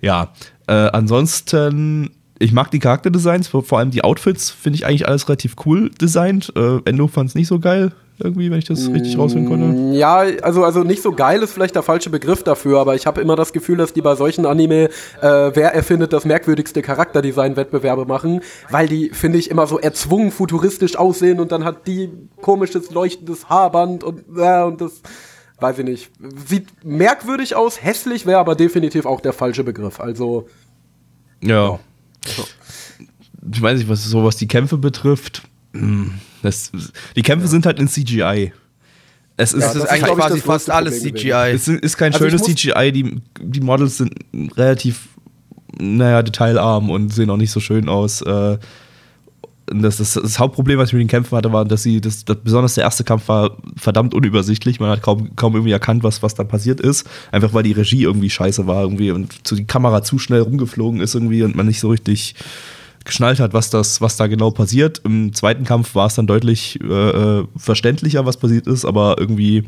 [0.00, 0.32] ja,
[0.66, 5.56] äh, ansonsten, ich mag die Charakterdesigns, vor, allem die Outfits finde ich eigentlich alles relativ
[5.66, 6.52] cool designt.
[6.56, 9.66] Äh, Endo fand es nicht so geil, irgendwie, wenn ich das richtig rausfinden konnte.
[9.66, 13.06] Mm, Ja, also, also nicht so geil ist vielleicht der falsche Begriff dafür, aber ich
[13.06, 14.84] habe immer das Gefühl, dass die bei solchen Anime,
[15.20, 20.96] äh, wer erfindet das merkwürdigste Charakterdesign-Wettbewerbe machen, weil die, finde ich, immer so erzwungen futuristisch
[20.96, 25.02] aussehen und dann hat die komisches leuchtendes Haarband und, äh, und das,
[25.60, 26.10] weiß ich nicht,
[26.46, 30.00] sieht merkwürdig aus, hässlich wäre aber definitiv auch der falsche Begriff.
[30.00, 30.46] Also,
[31.42, 31.78] Ja.
[33.52, 35.42] Ich weiß nicht, was so was die Kämpfe betrifft.
[36.42, 36.70] Das,
[37.16, 38.52] die Kämpfe sind halt in CGI.
[39.36, 41.52] Es ist, Ja, Das ist eigentlich quasi fast alles Problem CGI.
[41.54, 42.92] es ist kein Also schönes CGI.
[42.92, 44.12] Die, die Models sind
[44.56, 45.08] relativ,
[45.80, 48.22] naja, detailarm und sehen auch nicht so schön aus.
[48.22, 48.58] Äh,
[49.66, 52.36] das, das, das Hauptproblem, was ich mit den Kämpfen hatte, war, dass sie, das, das,
[52.42, 54.80] besonders der erste Kampf war verdammt unübersichtlich.
[54.80, 57.08] Man hat kaum, kaum irgendwie erkannt, was, was da passiert ist.
[57.30, 61.00] Einfach weil die Regie irgendwie scheiße war irgendwie und zu die Kamera zu schnell rumgeflogen
[61.00, 62.34] ist irgendwie und man nicht so richtig
[63.04, 65.00] geschnallt hat, was, das, was da genau passiert.
[65.04, 69.64] Im zweiten Kampf war es dann deutlich äh, äh, verständlicher, was passiert ist, aber irgendwie,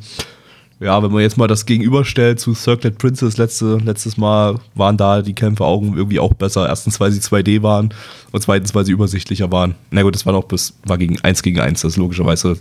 [0.80, 5.22] ja, wenn man jetzt mal das gegenüberstellt zu Circlet Princess letzte, letztes Mal, waren da
[5.22, 6.68] die Kämpfe auch irgendwie auch besser.
[6.68, 7.92] Erstens, weil sie 2D waren
[8.32, 9.74] und zweitens, weil sie übersichtlicher waren.
[9.90, 12.58] Na gut, das war noch bis, war gegen 1 gegen 1, das ist logischerweise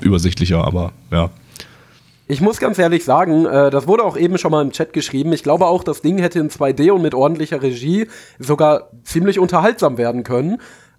[0.00, 1.30] übersichtlicher, aber ja.
[2.30, 5.32] Ich muss ganz ehrlich sagen, äh, das wurde auch eben schon mal im Chat geschrieben.
[5.32, 8.06] Ich glaube auch, das Ding hätte in 2D und mit ordentlicher Regie
[8.38, 10.58] sogar ziemlich unterhaltsam werden können.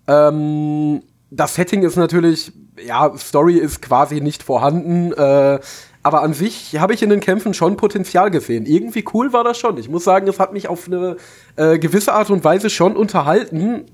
[0.09, 2.51] Ähm, das Setting ist natürlich,
[2.85, 5.13] ja, Story ist quasi nicht vorhanden.
[5.13, 5.59] Äh,
[6.03, 8.65] aber an sich habe ich in den Kämpfen schon Potenzial gesehen.
[8.65, 9.77] Irgendwie cool war das schon.
[9.77, 11.15] Ich muss sagen, es hat mich auf eine
[11.55, 13.85] äh, gewisse Art und Weise schon unterhalten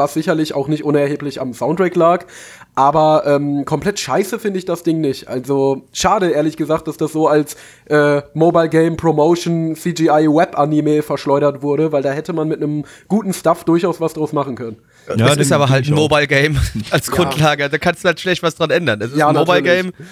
[0.00, 2.26] was sicherlich auch nicht unerheblich am Soundtrack lag.
[2.74, 5.28] Aber ähm, komplett scheiße finde ich das Ding nicht.
[5.28, 7.56] Also schade, ehrlich gesagt, dass das so als
[7.86, 12.84] äh, Mobile Game Promotion CGI Web Anime verschleudert wurde, weil da hätte man mit einem
[13.08, 14.76] guten Stuff durchaus was draus machen können.
[15.08, 15.94] Ja, das ist aber halt ein.
[15.94, 16.58] Mobile Game
[16.90, 17.68] als Grundlage.
[17.68, 19.00] Da kannst du halt schlecht was dran ändern.
[19.02, 19.82] Es ist Ja, ein Mobile natürlich.
[19.96, 20.06] Game.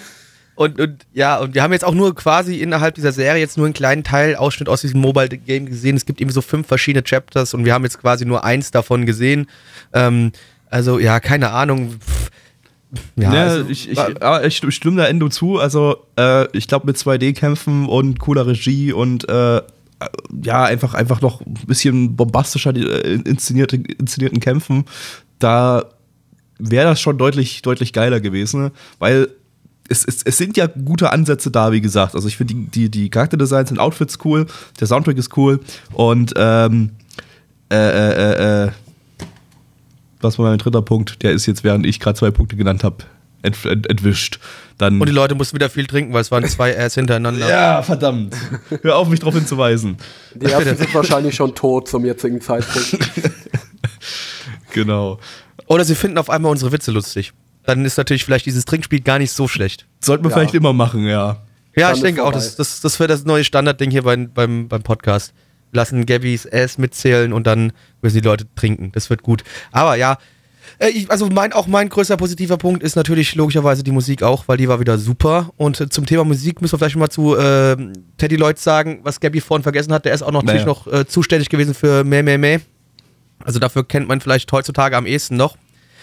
[0.57, 3.66] Und, und ja, und wir haben jetzt auch nur quasi innerhalb dieser Serie jetzt nur
[3.66, 5.97] einen kleinen Teil Ausschnitt aus diesem Mobile Game gesehen.
[5.97, 9.07] Es gibt eben so fünf verschiedene Chapters und wir haben jetzt quasi nur eins davon
[9.07, 9.47] gesehen.
[9.92, 10.33] Ähm,
[10.68, 11.92] also ja, keine Ahnung.
[12.01, 12.31] Pff,
[13.16, 15.59] Ja, Ja, also, ich, ich, aber ich st- stimme da Endo zu.
[15.59, 19.61] Also, äh, ich glaube, mit 2D-Kämpfen und cooler Regie und äh,
[20.42, 24.85] ja, einfach, einfach noch ein bisschen bombastischer äh, inszenierte, inszenierten Kämpfen,
[25.40, 25.85] da
[26.59, 28.70] wäre das schon deutlich, deutlich geiler gewesen,
[29.01, 29.29] weil
[29.88, 32.14] es, es, es sind ja gute Ansätze da, wie gesagt.
[32.14, 34.46] Also ich finde die, die, die Charakterdesigns und Outfits cool,
[34.79, 35.61] der Soundtrack ist cool
[35.92, 36.90] und ähm,
[37.70, 38.70] äh, äh, äh, äh,
[40.20, 41.22] was war mein dritter Punkt?
[41.22, 42.96] Der ist jetzt, während ich gerade zwei Punkte genannt habe,
[43.42, 44.38] ent, ent, entwischt.
[44.78, 47.48] Dann und die Leute mussten wieder viel trinken, weil es waren zwei Airs hintereinander.
[47.48, 48.35] ja, verdammt.
[48.83, 49.96] Hör auf, mich darauf hinzuweisen.
[50.35, 52.98] Die ersten sind wahrscheinlich schon tot zum jetzigen Zeitpunkt.
[54.72, 55.18] Genau.
[55.66, 57.33] Oder sie finden auf einmal unsere Witze lustig.
[57.64, 59.87] Dann ist natürlich vielleicht dieses Trinkspiel gar nicht so schlecht.
[60.00, 60.37] Sollten wir Ja.
[60.37, 61.42] vielleicht immer machen, ja.
[61.76, 62.38] Ja, Dann ich denke auch, vorbei.
[62.38, 65.33] das, das, das wird das neue Standardding hier beim, beim, beim Podcast.
[65.72, 68.90] Lassen Gabbys Ass mitzählen und dann müssen die Leute trinken.
[68.92, 69.44] Das wird gut.
[69.72, 70.18] Aber ja,
[70.78, 74.48] äh, ich, also mein, auch mein größter positiver Punkt ist natürlich logischerweise die Musik auch,
[74.48, 75.50] weil die war wieder super.
[75.57, 77.76] Und äh, zum Thema Musik müssen wir vielleicht mal zu äh,
[78.16, 80.04] Teddy Lloyd sagen, was Gabby vorhin vergessen hat.
[80.04, 80.78] Der ist auch noch natürlich Naja.
[80.87, 82.59] noch äh, zuständig gewesen für Meh Meh Meh.
[83.44, 85.57] Also dafür kennt man vielleicht heutzutage am ehesten noch.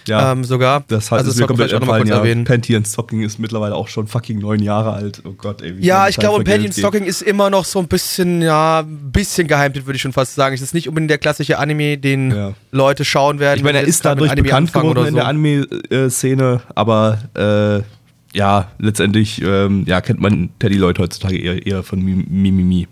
[0.07, 0.31] Ja.
[0.31, 0.83] Ähm, sogar.
[0.87, 2.17] Das hat also es mir komplett auch kurz ja.
[2.17, 2.43] erwähnen.
[2.43, 5.21] Panty and Stocking ist mittlerweile auch schon fucking neun Jahre alt.
[5.25, 5.77] Oh Gott, ey.
[5.77, 6.77] wie Ja, ich glaube, Panty and geht.
[6.77, 10.35] Stocking ist immer noch so ein bisschen, ja, ein bisschen geheimtet, würde ich schon fast
[10.35, 10.53] sagen.
[10.53, 12.53] Es ist nicht unbedingt der klassische Anime, den Ja.
[12.71, 13.57] Leute schauen werden.
[13.57, 15.29] Ich meine, er ist dadurch mit Anime bekannt anfangen geworden in der so.
[15.29, 21.99] Anime-Szene, aber äh, ja, letztendlich ähm, ja, kennt man Teddy Lloyd heutzutage eher, eher von
[22.01, 22.87] Mi- Mimimi.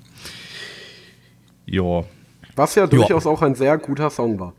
[1.65, 2.03] Ja.
[2.55, 4.53] Was ja durchaus auch ein sehr guter Song war.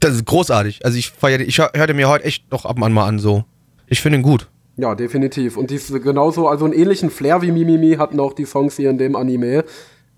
[0.00, 0.84] Das ist großartig.
[0.84, 3.18] Also ich feiere, ich hör- hörte mir heute echt noch ab und an mal an
[3.18, 3.44] so.
[3.86, 4.48] Ich finde ihn gut.
[4.76, 5.56] Ja, definitiv.
[5.56, 8.98] Und dies genauso, also einen ähnlichen Flair wie Mimimi hatten auch die Songs hier in
[8.98, 9.64] dem Anime.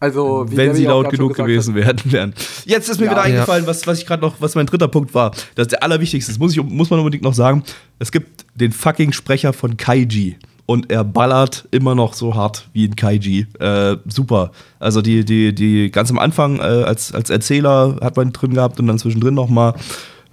[0.00, 2.32] Also, wie Wenn sie laut genug gewesen wären, wären.
[2.64, 3.12] Jetzt ist mir Ja.
[3.12, 3.34] wieder Ja.
[3.34, 5.32] eingefallen, was, was ich gerade noch, was mein dritter Punkt war.
[5.56, 6.30] Das ist der allerwichtigste.
[6.32, 7.62] Das muss, ich, muss man unbedingt noch sagen.
[7.98, 10.36] Es gibt den fucking Sprecher von Kaiji.
[10.70, 13.46] Und er ballert immer noch so hart wie ein Kaiji.
[13.58, 14.50] Äh, super.
[14.78, 18.78] Also die, die, die ganz am Anfang äh, als, als Erzähler hat man drin gehabt
[18.78, 19.72] und dann zwischendrin noch mal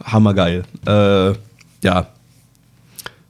[0.04, 0.64] hammergeil.
[0.86, 1.30] Äh,
[1.86, 2.08] ja.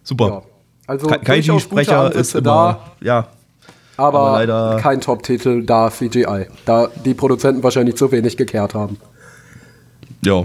[0.03, 0.27] Super.
[0.27, 0.41] Ja.
[0.87, 3.27] Also, Ka- Kaiji-Sprecher ist immer, da, ja,
[3.97, 6.47] aber, aber leider- kein Top-Titel da CGI.
[6.65, 8.97] Da die Produzenten wahrscheinlich zu wenig gekehrt haben.
[10.25, 10.43] ja.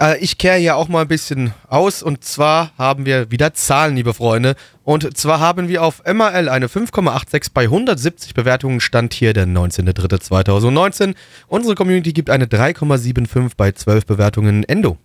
[0.00, 3.96] Äh, ich kehre hier auch mal ein bisschen aus und zwar haben wir wieder Zahlen,
[3.96, 4.56] liebe Freunde.
[4.82, 11.14] Und zwar haben wir auf MRL eine 5,86 bei 170 Bewertungen, stand hier der 19.03.2019.
[11.48, 14.98] Unsere Community gibt eine 3,75 bei 12 Bewertungen Endo.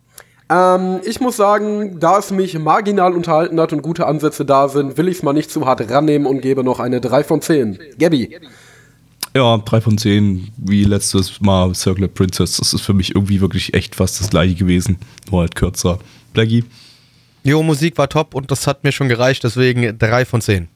[0.52, 4.97] Ähm, ich muss sagen, da es mich marginal unterhalten hat und gute Ansätze da sind,
[4.97, 7.80] will ich es mal nicht zu hart rannehmen und gebe noch eine 3 von 10.
[7.99, 8.36] Gabby.
[9.35, 12.57] Ja, 3 von 10, wie letztes Mal Circular Princess.
[12.57, 14.97] Das ist für mich irgendwie wirklich echt fast das gleiche gewesen,
[15.29, 15.99] nur halt kürzer.
[16.33, 16.63] Blackie?
[17.43, 20.67] Jo, Musik war top und das hat mir schon gereicht, deswegen 3 von 10.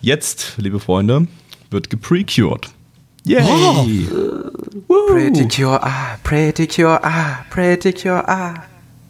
[0.00, 1.26] Jetzt, liebe Freunde,
[1.70, 2.70] wird geprecured.
[3.24, 4.08] Yay!
[4.88, 5.06] Oh.
[5.08, 8.54] Pretty Cure, ah, Pretty Cure, ah, Pretty Cure, ah.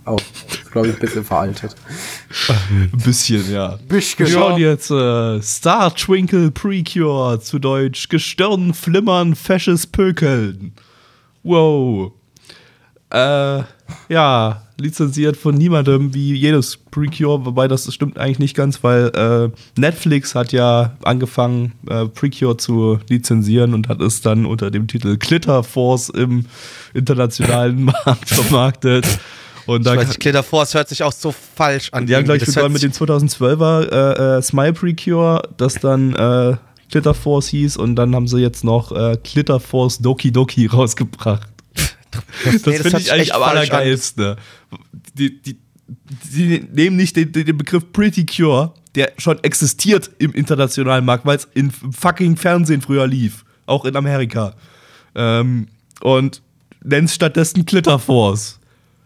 [0.06, 1.74] Oh, ist, glaube ich, ein bisschen veraltet.
[2.70, 3.78] Ein bisschen, ja.
[3.88, 10.72] Bisschen, Wir schauen jetzt äh, Star Twinkle Precure, zu Deutsch Gestirn, Flimmern, fesches Pökeln.
[11.42, 12.12] Wow.
[13.10, 13.62] Äh,
[14.08, 19.50] ja, lizenziert von niemandem wie jedes Precure, wobei das stimmt eigentlich nicht ganz, weil äh,
[19.78, 25.16] Netflix hat ja angefangen, äh, Precure zu lizenzieren und hat es dann unter dem Titel
[25.16, 26.46] Glitter Force im
[26.94, 29.06] internationalen Markt vermarktet.
[29.66, 32.06] Und Ich weiß nicht, Glitter Force hört sich auch so falsch an.
[32.06, 36.14] die haben gleich Das begonnen hört mit dem 2012er äh, äh, Smile Precure, das dann
[36.14, 36.56] äh,
[36.90, 41.48] Glitter Force hieß und dann haben sie jetzt noch äh, Glitter Force Doki Doki rausgebracht.
[42.44, 44.36] Das, Nee, finde hört ich eigentlich am allergeilsten.
[45.16, 45.58] Die, die,
[46.32, 51.36] die nehmen nicht den, den Begriff Pretty Cure, der schon existiert im internationalen Markt, weil
[51.36, 54.54] es im fucking Fernsehen früher lief, auch in Amerika.
[55.14, 55.68] Ähm,
[56.00, 56.42] und
[56.82, 58.59] nennen es stattdessen Glitter Force.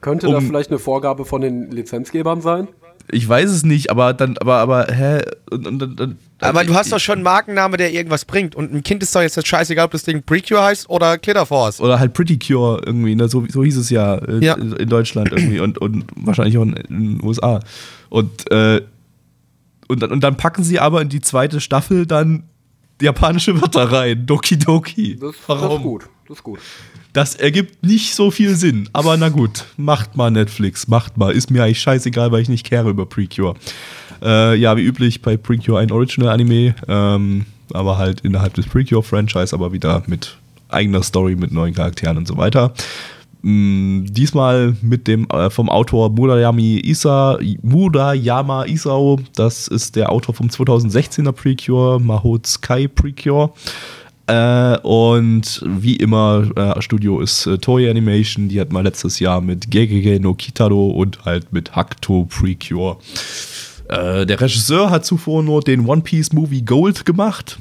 [0.04, 2.68] Könnte da Um- vielleicht eine Vorgabe von den Lizenzgebern sein?
[3.10, 5.22] Ich weiß es nicht, aber dann, aber, aber, hä?
[5.50, 8.54] Und, und, und, und, Aber du hast doch schon einen Markenname, der irgendwas bringt.
[8.54, 11.46] Und ein Kind ist doch jetzt nicht scheißegal, ob das Ding Precure heißt oder Glitter
[11.46, 11.80] Force.
[11.80, 13.28] Oder halt Pretty Cure irgendwie, ne?
[13.28, 14.54] so, so hieß es ja, äh, Ja.
[14.56, 17.60] in Deutschland irgendwie und, und wahrscheinlich auch in, in den USA.
[18.10, 18.82] Und, äh,
[19.88, 22.44] und, dann, und dann packen sie aber in die zweite Staffel dann
[23.00, 24.26] japanische Wörter rein.
[24.26, 25.16] Doki Doki.
[25.18, 26.04] Das, das ist gut.
[26.34, 26.58] Das ist gut.
[27.12, 31.32] Das ergibt nicht so viel Sinn, aber na gut, macht mal Netflix, macht mal.
[31.32, 33.54] Ist mir eigentlich scheißegal, weil ich nicht kehre über Precure.
[34.20, 39.72] Äh, ja, wie üblich bei Precure ein Original-Anime, ähm, aber halt innerhalb des Precure-Franchise, aber
[39.72, 40.36] wieder mit
[40.70, 42.74] eigener Story, mit neuen Charakteren und so weiter.
[43.42, 49.20] Mm, diesmal mit dem äh, vom Autor Murayami Isa, Murayama Isao.
[49.36, 53.52] Das ist der Autor vom 2016er Precure, Mahou Sky Precure.
[54.26, 58.48] Äh, und wie immer, äh, Studio ist äh, Toei Animation.
[58.48, 62.96] Die hat mal letztes Jahr mit Gegege no Kitaro und halt mit Hakuto Precure.
[63.88, 67.58] Äh, der Regisseur hat zuvor nur den One Piece Movie Gold gemacht.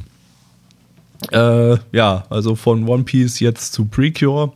[1.32, 4.54] Äh, ja, also von One Piece jetzt zu Precure.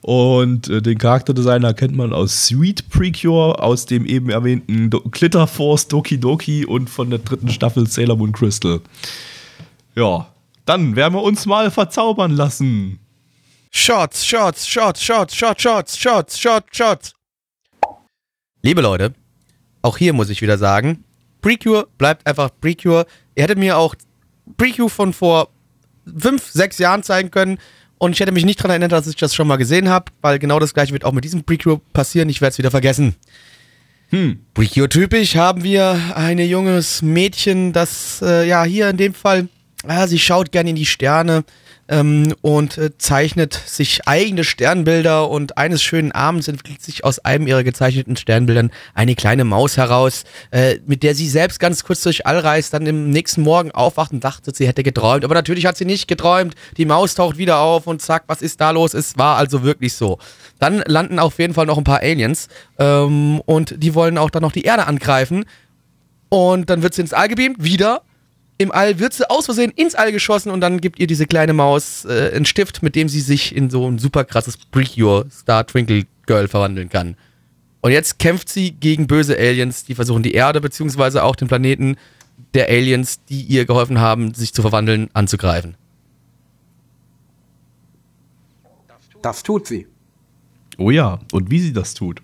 [0.00, 5.46] Und äh, den Charakterdesigner kennt man aus Sweet Precure, aus dem eben erwähnten Do Glitter
[5.46, 8.80] Force Doki Doki und von der dritten Staffel Sailor Moon Crystal.
[9.94, 10.26] Ja,
[10.64, 12.98] dann werden wir uns mal verzaubern lassen.
[13.70, 17.12] Shots, Shots, Shots, Shots, Shots, Shots, Shots, Shots, Shots.
[18.62, 19.14] Liebe Leute,
[19.82, 21.04] auch hier muss ich wieder sagen,
[21.42, 23.06] Precure bleibt einfach Precure.
[23.34, 23.94] Ihr hättet mir auch
[24.56, 25.50] Precure von vor
[26.06, 27.58] fünf, sechs Jahren zeigen können
[27.98, 30.38] und ich hätte mich nicht daran erinnert, dass ich das schon mal gesehen habe, weil
[30.38, 32.28] genau das gleiche wird auch mit diesem Precure passieren.
[32.28, 33.14] Ich werde es wieder vergessen.
[34.08, 34.40] Hm.
[34.54, 39.48] Precure-typisch haben wir ein junges Mädchen, das äh, ja hier in dem Fall,
[39.88, 41.44] ja, sie schaut gerne in die Sterne
[41.88, 47.46] ähm, und äh, zeichnet sich eigene Sternbilder und eines schönen Abends entwickelt sich aus einem
[47.46, 52.26] ihrer gezeichneten Sternbildern eine kleine Maus heraus, äh, mit der sie selbst ganz kurz durch
[52.26, 55.24] All reist, dann im nächsten Morgen aufwacht und dachte, sie hätte geträumt.
[55.24, 56.54] Aber natürlich hat sie nicht geträumt.
[56.76, 58.94] Die Maus taucht wieder auf und zack, was ist da los?
[58.94, 60.18] Es war also wirklich so.
[60.58, 64.42] Dann landen auf jeden Fall noch ein paar Aliens ähm, und die wollen auch dann
[64.42, 65.44] noch die Erde angreifen.
[66.30, 68.02] Und dann wird sie ins All gebeamt, wieder.
[68.56, 71.52] Im All wird sie aus Versehen ins All geschossen und dann gibt ihr diese kleine
[71.52, 75.66] Maus äh, einen Stift, mit dem sie sich in so ein super krasses Precure Star
[75.66, 77.16] Twinkle Girl verwandeln kann.
[77.80, 81.96] Und jetzt kämpft sie gegen böse Aliens, die versuchen die Erde beziehungsweise auch den Planeten
[82.54, 85.76] der Aliens, die ihr geholfen haben, sich zu verwandeln, anzugreifen.
[89.20, 89.86] Das tut sie.
[90.78, 92.22] Oh ja, und wie sie das tut.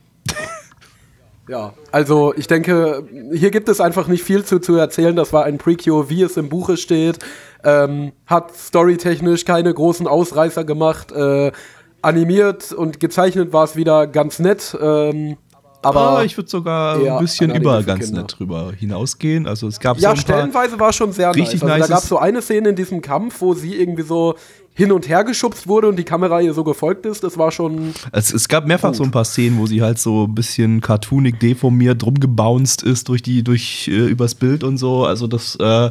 [1.51, 5.17] Ja, also ich denke, hier gibt es einfach nicht viel zu, zu erzählen.
[5.17, 7.19] Das war ein Precure, wie es im Buche steht.
[7.65, 11.11] Ähm, hat storytechnisch keine großen Ausreißer gemacht.
[11.11, 11.51] Äh,
[12.03, 14.79] animiert und gezeichnet war es wieder ganz nett.
[14.81, 15.39] Ähm,
[15.83, 18.23] Aber Ah, ich würde sogar ein bisschen über ganz Kinder.
[18.23, 19.47] nett drüber hinausgehen.
[19.47, 21.73] Also es gab ja, so stellenweise war schon sehr richtig nice.
[21.73, 24.35] Also da gab es so eine Szene in diesem Kampf, wo sie irgendwie so
[24.75, 27.25] hin und her geschubst wurde und die Kamera ihr so gefolgt ist.
[27.25, 27.93] Das war schon.
[28.13, 28.97] Es, es gab mehrfach Gut.
[28.97, 33.23] so ein paar Szenen, wo sie halt so ein bisschen cartoonig deformiert rumgebounced ist durch
[33.23, 35.05] die, durch äh, übers Bild und so.
[35.07, 35.91] Also das, äh,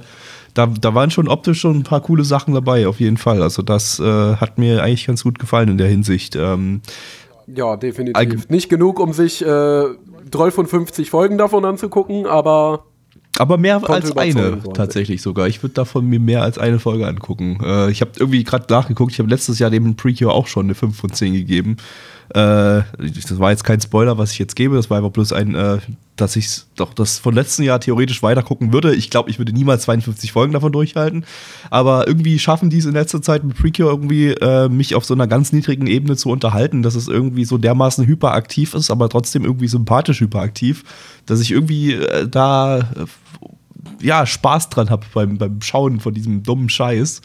[0.54, 3.41] da, da waren schon optisch schon ein paar coole Sachen dabei, auf jeden Fall.
[3.41, 6.36] Also das äh, hat mir eigentlich ganz gut gefallen in der Hinsicht.
[6.36, 6.82] Ähm,
[7.55, 8.15] Ja, definitiv.
[8.17, 9.83] Allgem- Nicht genug, um sich äh,
[10.67, 12.85] 50 Folgen davon anzugucken, aber
[13.38, 15.47] aber mehr als eine tatsächlich sogar.
[15.47, 17.57] Ich würde davon mir mehr als eine Folge angucken.
[17.63, 20.75] Äh, ich habe irgendwie gerade nachgeguckt, ich habe letztes Jahr dem Precure auch schon eine
[20.75, 21.77] 5 von 10 gegeben.
[22.29, 25.55] Äh, das war jetzt kein Spoiler, was ich jetzt gebe, das war einfach bloß ein,
[25.55, 25.79] äh,
[26.15, 28.93] dass ich doch das von letzten Jahr theoretisch weitergucken würde.
[28.93, 31.25] Ich glaube, ich würde niemals 52 Folgen davon durchhalten.
[31.69, 35.13] Aber irgendwie schaffen die es in letzter Zeit mit Precure irgendwie, äh, mich auf so
[35.13, 39.43] einer ganz niedrigen Ebene zu unterhalten, dass es irgendwie so dermaßen hyperaktiv ist, aber trotzdem
[39.43, 40.83] irgendwie sympathisch hyperaktiv,
[41.25, 42.83] dass ich irgendwie äh, da äh,
[44.01, 47.21] ja, Spaß dran habe beim, beim Schauen von diesem dummen Scheiß.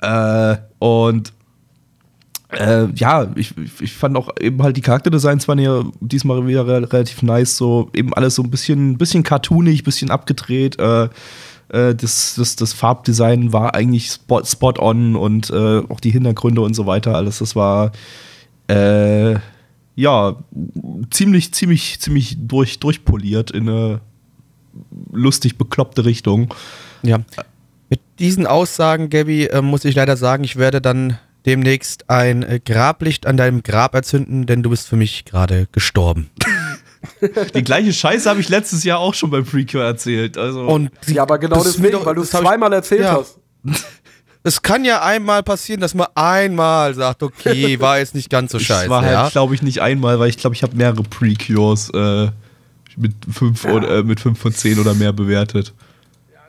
[0.00, 1.32] Äh, und
[2.58, 6.92] äh, ja, ich, ich- fand auch eben halt die Charakterdesigns waren ja diesmal wieder re
[6.92, 10.78] relativ nice, so eben alles so ein bisschen, bisschen cartoonig, bisschen abgedreht.
[10.78, 11.04] Äh,
[11.70, 16.60] äh, das, das, das Farbdesign war eigentlich spot, spot on und äh, auch die Hintergründe
[16.60, 17.92] und so weiter, alles, das war
[18.68, 19.34] äh,
[19.94, 20.36] ja
[21.10, 24.00] ziemlich, ziemlich, ziemlich durch, durchpoliert in eine
[25.12, 26.52] lustig bekloppte Richtung.
[27.02, 27.18] Ja.
[27.90, 32.60] Mit diesen Aussagen, Gabby, äh, muss ich leider sagen, ich werde dann demnächst ein äh,
[32.64, 36.30] Grablicht an deinem Grab erzünden, denn du bist für mich gerade gestorben.
[37.54, 40.38] Die gleiche Scheiße habe ich letztes Jahr auch schon beim Precure erzählt.
[40.38, 43.18] Also Und ja, aber genau deswegen, doch- weil du es zweimal erzählt Ja.
[43.18, 43.38] hast.
[44.44, 48.58] es kann ja einmal passieren, dass man einmal sagt, okay, war jetzt nicht ganz so
[48.60, 48.82] scheiße.
[48.82, 49.28] Das war halt, ja?
[49.30, 52.28] glaube ich, nicht einmal, weil ich glaube, ich habe mehrere Precures äh,
[52.96, 55.72] mit, fünf oder, äh, mit fünf von zehn oder mehr bewertet.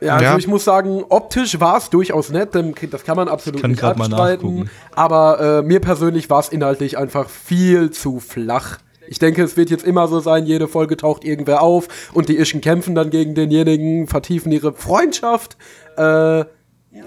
[0.04, 0.36] Ja, also Ja.
[0.38, 3.82] ich muss sagen, optisch war es durchaus nett, denn das kann man absolut kann nicht
[3.82, 4.70] abstreiten.
[4.94, 8.78] Aber äh, mir persönlich war es inhaltlich einfach viel zu flach.
[9.06, 12.38] Ich denke, es wird jetzt immer so sein, jede Folge taucht irgendwer auf und die
[12.38, 15.56] Ischen kämpfen dann gegen denjenigen, vertiefen ihre Freundschaft.
[15.98, 16.44] Äh,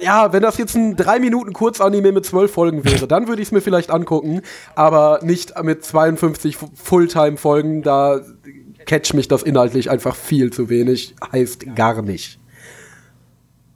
[0.02, 3.48] ja, wenn das jetzt ein 3 Minuten Kurzanime mit 12 Folgen wäre, dann würde ich
[3.48, 4.42] es mir vielleicht angucken,
[4.76, 8.20] aber nicht mit 52 Fu- Fulltime-Folgen, da
[8.86, 12.38] catch mich das inhaltlich einfach viel zu wenig, heißt gar nicht.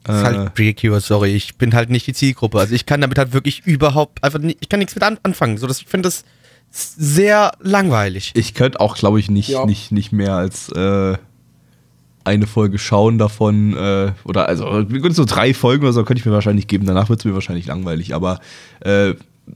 [0.03, 0.25] Das ist Äh.
[0.25, 2.59] halt Precure, sorry, ich bin halt nicht die Zielgruppe.
[2.59, 5.57] Also ich kann damit halt wirklich überhaupt einfach nicht, ich kann nichts mit an anfangen.
[5.57, 6.23] So, dass ich finde das
[6.71, 8.31] sehr langweilig.
[8.35, 9.65] Ich könnte auch, glaube ich, nicht, Ja.
[9.65, 11.17] nicht, nicht mehr als äh,
[12.23, 13.75] eine Folge schauen davon.
[13.75, 16.85] Äh, oder also so drei Folgen oder so könnte ich mir wahrscheinlich geben.
[16.85, 18.15] Danach wird es mir wahrscheinlich langweilig.
[18.15, 18.39] Aber
[18.81, 19.15] äh,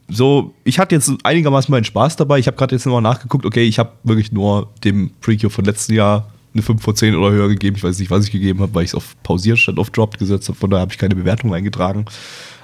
[0.10, 2.38] so, ich hatte jetzt einigermaßen meinen Spaß dabei.
[2.40, 3.46] Ich habe gerade jetzt nochmal nachgeguckt.
[3.46, 7.32] Okay, ich habe wirklich nur dem Precure von letzten Jahr eine 5 von 10 oder
[7.32, 7.76] höher gegeben.
[7.78, 10.18] Ich weiß nicht, was ich gegeben habe, weil ich es auf pausiert statt auf dropped
[10.18, 10.58] gesetzt habe.
[10.58, 12.06] Von daher habe ich keine Bewertung eingetragen.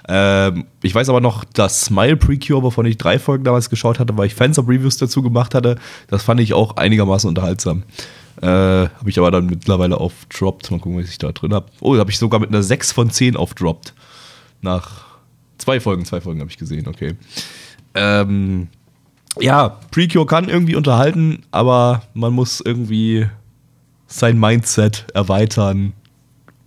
[0.07, 4.17] Ähm, ich weiß aber noch, das Smile Precure, wovon ich drei Folgen damals geschaut hatte,
[4.17, 5.75] weil ich Fansub-Reviews dazu gemacht hatte,
[6.07, 7.83] das fand ich auch einigermaßen unterhaltsam.
[8.41, 10.71] Äh, habe ich aber dann mittlerweile auf Dropped.
[10.71, 11.67] Mal gucken, was ich da drin habe.
[11.81, 13.93] Oh, habe ich sogar mit einer 6 von 10 auf Dropped.
[14.61, 15.05] Nach
[15.57, 17.15] zwei Folgen, zwei Folgen habe ich gesehen, okay.
[17.93, 18.69] Ähm,
[19.39, 23.27] ja, Precure kann irgendwie unterhalten, aber man muss irgendwie
[24.11, 25.93] sein Mindset erweitern,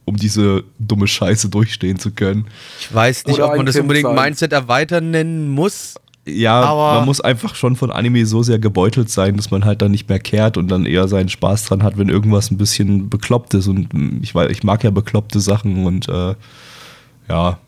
[0.05, 2.47] um diese dumme Scheiße durchstehen zu können.
[2.81, 4.15] Ich weiß nicht, Oder ob man das Kind unbedingt sein.
[4.15, 5.95] Mindset erweitern nennen muss.
[6.27, 9.83] Ja, Aber- man muss einfach schon von Anime so sehr gebeutelt sein, dass man halt
[9.83, 13.11] dann nicht mehr kehrt und dann eher seinen Spaß dran hat, wenn irgendwas ein bisschen
[13.11, 13.67] bekloppt ist.
[13.67, 16.35] Und mm, ich, weiß, ich mag ja bekloppte Sachen und äh,
[17.29, 17.59] ja,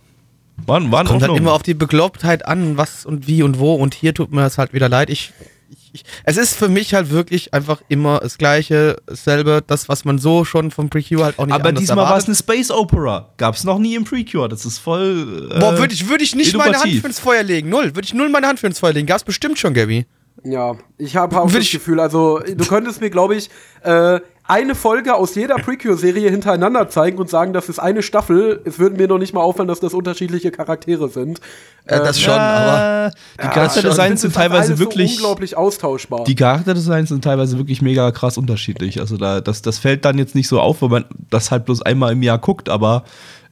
[0.65, 3.75] waren, waren Kommt halt immer auf die Beklopptheit an, was und wie und wo.
[3.75, 5.11] Und hier tut mir das halt wieder leid.
[5.11, 5.35] Ich,
[5.71, 10.05] ich, ich, es ist für mich halt wirklich einfach immer das Gleiche, dasselbe, das, was
[10.05, 12.71] man so schon vom Precure halt auch nicht Aber anders diesmal war es eine Space
[12.71, 13.33] Opera.
[13.37, 14.49] Gab es noch nie im Precure.
[14.49, 15.51] Das ist voll.
[15.55, 17.01] Äh, Boah, würde ich, würd ich nicht meine Hand innovativ.
[17.03, 17.69] für ins Feuer legen.
[17.69, 17.95] Null.
[17.95, 19.07] Würde ich null meine Hand für ins Feuer legen.
[19.07, 20.07] Gab's bestimmt schon, Gabby.
[20.45, 23.51] Ja, ich habe auch Will das ich- Gefühl, also du könntest mir, glaube ich,
[23.83, 28.61] äh, eine Folge aus jeder Precure-Serie hintereinander zeigen und sagen, das ist eine Staffel.
[28.65, 31.41] Es würde mir noch nicht mal auffallen, dass das unterschiedliche Charaktere sind.
[31.85, 33.09] Äh, das schon, aber.
[33.09, 35.17] Äh, die Charakterdesigns sind teilweise wirklich.
[35.17, 36.25] So unglaublich austauschbar.
[36.25, 39.01] Die Charakterdesigns sind teilweise wirklich mega krass unterschiedlich.
[39.01, 41.83] Also da, das, das fällt dann jetzt nicht so auf, wenn man das halt bloß
[41.83, 43.05] einmal im Jahr guckt, aber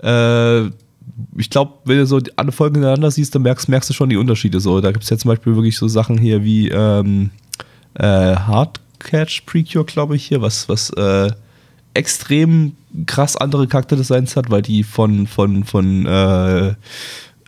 [0.03, 0.67] äh,
[1.37, 4.17] ich glaube, wenn du so alle Folgen hintereinander siehst, dann merkst, merkst du schon die
[4.17, 4.61] Unterschiede.
[4.61, 7.31] So, da gibt es ja zum Beispiel wirklich so Sachen hier wie ähm,
[7.95, 8.37] äh,
[9.05, 11.31] Hardcatch Precure, glaube ich, hier, was, was äh,
[11.95, 12.77] extrem
[13.07, 16.75] krass andere Charakterdesigns hat, weil die von, von, von äh,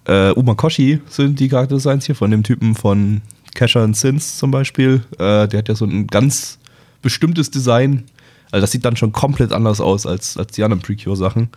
[0.07, 3.23] äh, Umakoshi sind die Charakterdesigns hier, von dem Typen von
[3.55, 5.03] Casher and Sins zum Beispiel.
[5.19, 6.59] Äh, der hat ja so einen ganz
[7.03, 8.05] bestimmtes Design.
[8.51, 11.49] Also das sieht dann schon komplett anders aus als, als die anderen Precure-Sachen.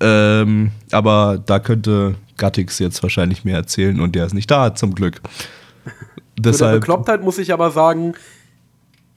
[0.00, 4.94] Ähm, aber da könnte Gattix jetzt wahrscheinlich mehr erzählen und der ist nicht da, zum
[4.94, 5.16] Glück.
[5.16, 5.90] Zu
[6.42, 8.14] der Deshalb, Beklopptheit muss ich aber sagen,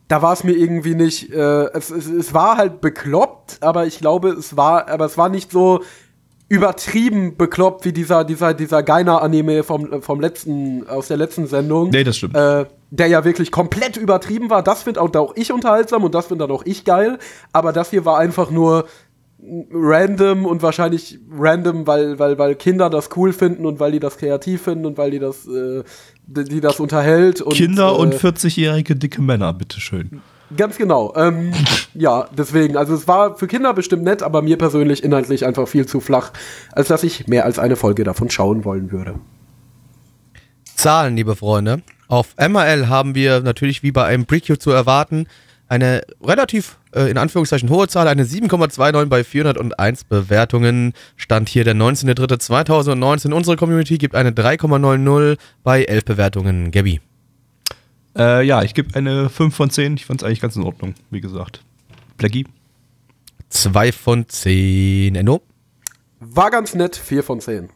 [0.07, 3.99] da war es mir irgendwie nicht, äh, es, es, es war halt bekloppt, aber ich
[3.99, 5.81] glaube, es war, aber es war nicht so
[6.47, 11.89] übertrieben bekloppt wie dieser, dieser, dieser Geiner-Anime vom, vom letzten, aus der letzten Sendung.
[11.89, 12.35] Nee, das stimmt.
[12.35, 14.61] Äh, der ja wirklich komplett übertrieben war.
[14.61, 17.17] Das finde auch, auch ich unterhaltsam und das finde dann auch ich geil.
[17.51, 18.85] Aber das hier war einfach nur
[19.71, 24.17] random und wahrscheinlich random, weil, weil, weil Kinder das cool finden und weil die das
[24.17, 25.83] kreativ finden und weil die das, äh,
[26.27, 27.41] die, die das unterhält.
[27.41, 30.21] Und, Kinder äh, und 40-jährige dicke Männer, bitteschön.
[30.55, 31.13] Ganz genau.
[31.15, 31.53] Ähm,
[31.93, 32.77] ja, deswegen.
[32.77, 36.31] Also es war für Kinder bestimmt nett, aber mir persönlich inhaltlich einfach viel zu flach,
[36.71, 39.15] als dass ich mehr als eine Folge davon schauen wollen würde.
[40.75, 41.81] Zahlen, liebe Freunde.
[42.07, 45.25] Auf MRL haben wir natürlich wie bei einem Precure zu erwarten
[45.67, 50.93] eine relativ äh, in Anführungszeichen hohe Zahl, eine 7,29 bei 401 Bewertungen.
[51.15, 53.31] Stand hier der 19.03.2019.
[53.33, 56.71] Unsere Community gibt eine 3,90 bei 11 Bewertungen.
[56.71, 57.01] Gabby.
[58.17, 59.95] Äh, ja, ich gebe eine 5 von 10.
[59.95, 61.61] Ich fand es eigentlich ganz in Ordnung, wie gesagt.
[62.17, 62.45] Blackie?
[63.49, 65.15] 2 von 10.
[65.15, 65.41] Enno.
[66.19, 67.69] War ganz nett, 4 von 10.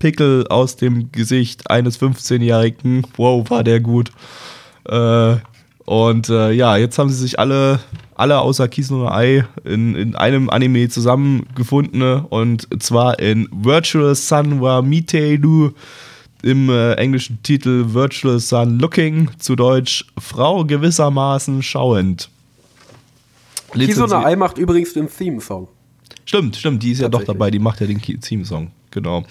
[0.00, 3.06] Pickel aus dem Gesicht eines 15-Jährigen.
[3.16, 4.10] Wow, war der gut.
[4.84, 5.36] Äh,
[5.84, 7.78] und äh, ja, jetzt haben sie sich alle,
[8.18, 14.82] alle außer Kisuna Ai in, in einem Anime zusammengefunden und zwar in Virtual Sun wa
[14.82, 15.70] Miteiru
[16.42, 22.28] im äh, englischen Titel Virtual Sun Looking, zu Deutsch Frau gewissermaßen schauend.
[23.72, 25.68] Kisuna Ai macht übrigens den Theme-Song.
[26.24, 29.24] Stimmt, stimmt, die ist ja doch dabei, die macht ja den Theme-Song, genau.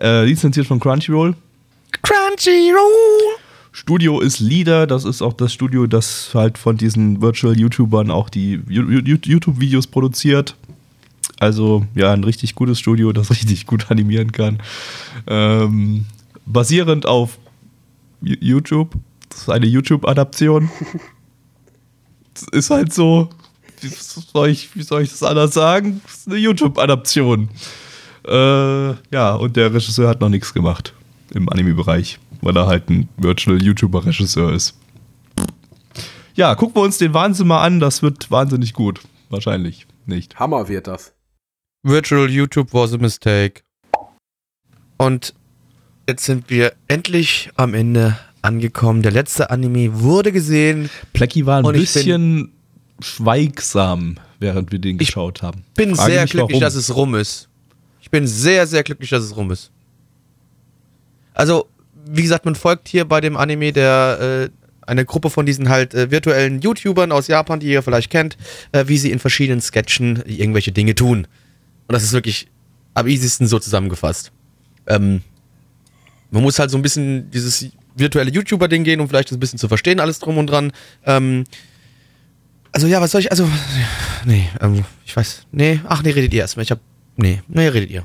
[0.00, 1.34] Äh, lizenziert von Crunchyroll.
[2.02, 3.37] Crunchyroll.
[3.72, 8.60] Studio ist Leader, das ist auch das Studio, das halt von diesen Virtual-YouTubern auch die
[8.68, 10.56] YouTube-Videos produziert.
[11.38, 14.58] Also ja, ein richtig gutes Studio, das richtig gut animieren kann.
[15.26, 16.06] Ähm,
[16.46, 17.38] basierend auf
[18.20, 18.94] YouTube.
[19.28, 20.70] Das ist eine YouTube-Adaption.
[22.52, 23.28] Ist halt so.
[23.80, 26.00] Wie soll, ich, wie soll ich das anders sagen?
[26.04, 27.48] Das ist eine YouTube-Adaption.
[28.26, 30.94] Äh, ja, und der Regisseur hat noch nichts gemacht
[31.32, 34.78] im Anime-Bereich, weil er halt ein Virtual-YouTuber-Regisseur ist.
[36.34, 37.80] Ja, gucken wir uns den Wahnsinn mal an.
[37.80, 39.00] Das wird wahnsinnig gut.
[39.28, 40.38] Wahrscheinlich nicht.
[40.38, 41.12] Hammer wird das.
[41.82, 43.62] Virtual YouTube was a mistake.
[44.96, 45.34] Und
[46.08, 49.02] jetzt sind wir endlich am Ende angekommen.
[49.02, 50.90] Der letzte Anime wurde gesehen.
[51.12, 52.52] Plecky war ein ich bisschen
[53.00, 55.64] schweigsam, während wir den Ich geschaut haben.
[55.74, 56.60] Bin Frage sehr mich, glücklich, warum.
[56.60, 57.48] dass es rum ist.
[58.00, 59.70] Ich bin sehr, sehr glücklich, dass es rum ist.
[61.34, 61.68] Also,
[62.10, 65.94] wie gesagt, man folgt hier bei dem Anime der äh, eine Gruppe von diesen halt
[65.94, 68.36] äh, virtuellen YouTubern aus Japan, die ihr vielleicht kennt,
[68.72, 71.26] äh, wie sie in verschiedenen Sketchen irgendwelche Dinge tun.
[71.86, 72.48] Und das ist wirklich
[72.94, 74.32] am easiesten so zusammengefasst.
[74.86, 75.22] Ähm,
[76.30, 79.68] man muss halt so ein bisschen dieses virtuelle YouTuber-Ding gehen, um vielleicht ein bisschen zu
[79.68, 80.72] verstehen, alles drum und dran.
[81.04, 81.44] Ähm,
[82.72, 83.48] also ja, was soll ich, also,
[84.24, 86.80] nee, ähm, ich weiß, nee, ach nee, redet ihr erstmal, ich hab,
[87.16, 88.04] nee, nee, redet ihr.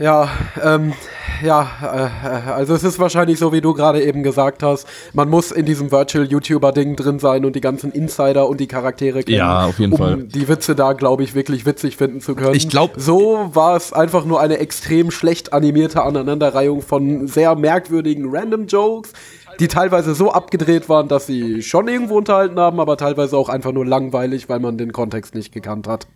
[0.00, 0.30] Ja,
[0.62, 0.94] ähm,
[1.42, 4.88] ja, äh, also es ist wahrscheinlich so, wie du gerade eben gesagt hast.
[5.12, 9.36] Man muss in diesem Virtual-YouTuber-Ding drin sein und die ganzen Insider und die Charaktere kennen.
[9.36, 10.16] Ja, auf jeden um Fall.
[10.24, 12.54] die Witze da, glaube ich, wirklich witzig finden zu können.
[12.54, 18.34] Ich glaub- So war es einfach nur eine extrem schlecht animierte Aneinanderreihung von sehr merkwürdigen
[18.34, 19.12] Random-Jokes,
[19.60, 23.72] die teilweise so abgedreht waren, dass sie schon irgendwo unterhalten haben, aber teilweise auch einfach
[23.72, 26.06] nur langweilig, weil man den Kontext nicht gekannt hat.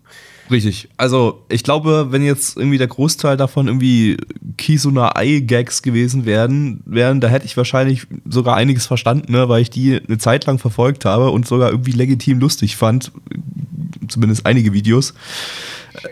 [0.50, 0.88] Richtig.
[0.96, 4.16] Also, ich glaube, wenn jetzt irgendwie der Großteil davon irgendwie
[4.56, 9.70] Kisuna Ei-Gags gewesen wären, wären, da hätte ich wahrscheinlich sogar einiges verstanden, ne, weil ich
[9.70, 13.10] die eine Zeit lang verfolgt habe und sogar irgendwie legitim lustig fand.
[14.08, 15.14] Zumindest einige Videos.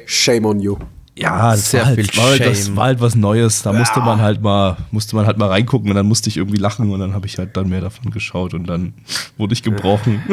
[0.06, 0.76] Shame on you.
[1.14, 2.76] Ja, das Sehr war, halt, viel war, halt, das Shame.
[2.76, 3.62] war halt was Neues.
[3.62, 6.56] Da musste man halt mal, musste man halt mal reingucken und dann musste ich irgendwie
[6.56, 8.94] lachen und dann habe ich halt dann mehr davon geschaut und dann
[9.36, 10.22] wurde ich gebrochen.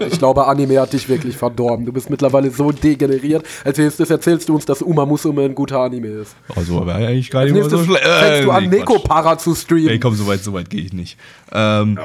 [0.00, 1.86] Ich glaube, Anime hat dich wirklich verdorben.
[1.86, 5.80] Du bist mittlerweile so degeneriert, als jetzt erzählst du uns, dass Uma Musume ein guter
[5.80, 6.36] Anime ist.
[6.54, 8.18] Also ja eigentlich gar nicht Als mal so nächstes schlecht.
[8.20, 8.98] fängst du an, nee, Neko.
[9.00, 9.88] Para zu streamen.
[9.88, 11.16] Ey, komm, so weit, so weit gehe ich nicht.
[11.54, 11.98] Ähm,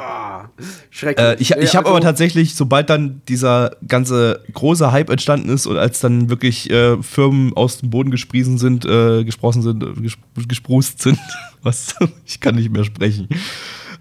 [0.91, 1.25] Schrecklich.
[1.27, 5.65] Äh, ich ich habe also- aber tatsächlich, sobald dann dieser ganze große Hype entstanden ist
[5.65, 9.93] und als dann wirklich äh, Firmen aus dem Boden gespriesen sind, äh, gesprossen sind, äh,
[10.01, 11.17] ges gesprust sind.
[11.63, 11.95] Was?
[12.25, 13.27] Ich kann nicht mehr sprechen.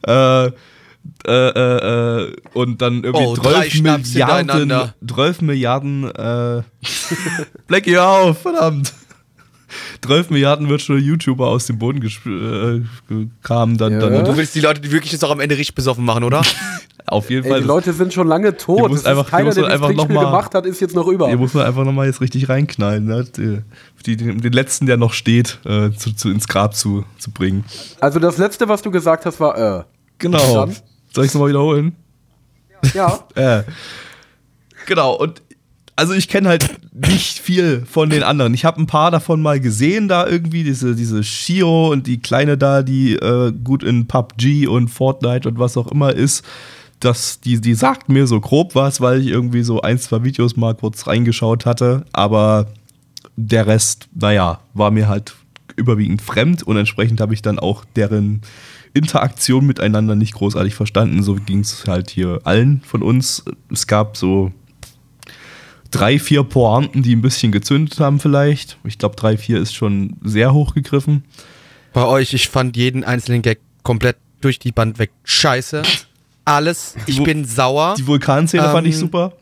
[0.07, 0.51] Äh,
[1.27, 4.95] äh, äh, und dann irgendwie Oh, drei 12 Schnaps Milliarden, hintereinander.
[5.07, 6.63] 12 Milliarden, äh,
[7.67, 8.93] Blackie, auf, verdammt.
[10.03, 13.99] 12 Milliarden Virtual YouTuber aus dem Boden äh, kamen, dann, Ja.
[14.09, 16.43] dann Du willst die Leute die wirklich jetzt auch am Ende richtig besoffen machen, oder?
[17.07, 17.61] auf jeden Ey, Fall.
[17.63, 18.91] die Leute sind schon lange Ihr tot.
[18.91, 21.07] Das ist einfach- ihr keiner, der das einfach noch mal- gemacht hat, ist jetzt noch
[21.09, 21.29] über.
[21.29, 23.25] Hier muss man einfach nochmal jetzt richtig reinknallen, ne?
[23.25, 23.61] die,
[24.07, 27.65] die, den letzten, der noch steht, äh, zu, zu, ins Grab zu, zu bringen.
[28.01, 29.85] Also das letzte, was du gesagt hast, war äh.
[30.19, 30.67] Genau.
[31.13, 31.97] Soll ich es nochmal wiederholen?
[32.95, 33.21] Ja.
[33.35, 33.63] Äh.
[34.87, 35.43] Genau, und
[35.99, 38.55] also ich kenne halt nicht viel von den anderen.
[38.55, 42.57] Ich habe ein paar davon mal gesehen, da irgendwie, diese, diese Shio und die Kleine
[42.57, 46.45] da, die äh, gut in PUBG und Fortnite und was auch immer ist.
[47.01, 50.57] Das, die, die sagt mir so grob was, weil ich irgendwie so ein, zwei Videos
[50.57, 52.69] mal kurz reingeschaut hatte, aber
[53.35, 55.35] der Rest, naja, war mir halt
[55.75, 58.43] überwiegend fremd und entsprechend habe ich dann auch deren
[58.95, 61.25] Interaktion miteinander nicht großartig verstanden.
[61.25, 63.45] So ging es halt hier allen von uns.
[63.73, 64.53] Es gab so
[65.91, 68.79] drei, vier Pointen, die ein bisschen gezündet haben vielleicht.
[68.85, 71.25] Ich glaube, drei, vier ist schon sehr hoch gegriffen.
[71.93, 75.11] Bei euch, ich fand jeden einzelnen Gag komplett durch die Band weg.
[75.25, 75.83] Scheiße.
[76.45, 76.95] Alles.
[77.07, 77.95] Ich bin sauer.
[77.99, 79.33] Die Vulkanszene fand ich Ähm, super.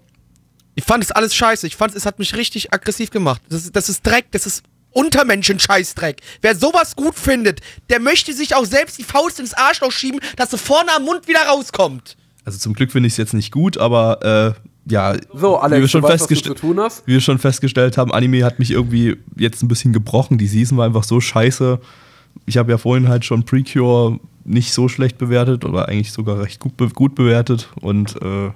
[0.75, 1.67] Ich fand es alles scheiße.
[1.67, 3.41] Ich fand es hat mich richtig aggressiv gemacht.
[3.49, 4.27] Das, ist- das ist Dreck.
[4.33, 6.21] Das ist Untermenschen-Scheißdreck.
[6.43, 10.51] Wer sowas gut findet, der möchte sich auch selbst die Faust ins Arschloch schieben, dass
[10.51, 12.17] sie vorne am Mund wieder rauskommt.
[12.45, 15.63] Also zum Glück finde ich es jetzt nicht gut, aber äh, ja, So, wie wir
[15.63, 17.07] Alex, schon weißt, was du festgeste- zu tun hast.
[17.07, 20.39] wie wir schon festgestellt haben, Anime hat mich irgendwie jetzt ein bisschen gebrochen.
[20.39, 21.81] Die Season war einfach so scheiße.
[22.47, 26.61] Ich habe ja vorhin halt schon Precure nicht so schlecht bewertet oder eigentlich sogar recht
[26.61, 28.51] gut, be gut bewertet und äh,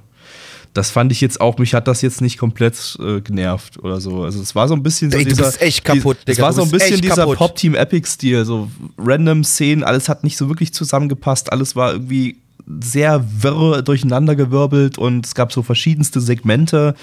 [0.72, 4.22] das fand ich jetzt auch, mich hat das jetzt nicht komplett äh, genervt oder so.
[4.22, 6.44] Also es war so ein bisschen so Ey, dieser, bist echt kaputt, die, Es Digga,
[6.46, 7.26] war du so ein bisschen dieser.
[7.26, 12.36] Pop-Team-Epic-Stil, so random Szenen, alles hat nicht so wirklich zusammengepasst, alles war irgendwie
[12.82, 16.94] sehr wirr durcheinandergewirbelt und es gab so verschiedenste Segmente,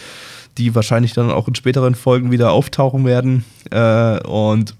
[0.57, 3.45] die wahrscheinlich dann auch in späteren Folgen wieder auftauchen werden.
[3.71, 4.75] Äh, und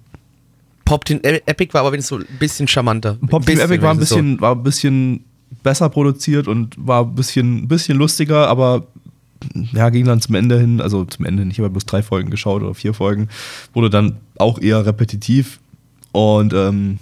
[0.86, 3.18] Pop Team Epic war aber wenigstens so ein bisschen charmanter.
[3.30, 5.26] Pop Team Epic war ein bisschen, war ein bisschen
[5.64, 8.88] besser produziert und war ein bisschen, bisschen lustiger, aber
[9.74, 12.64] ja, ging dann zum Ende hin, also zum Ende nicht, aber bloß drei Folgen geschaut
[12.64, 13.30] oder vier Folgen,
[13.74, 15.60] wurde dann auch eher repetitiv.
[16.12, 17.00] Und ähm,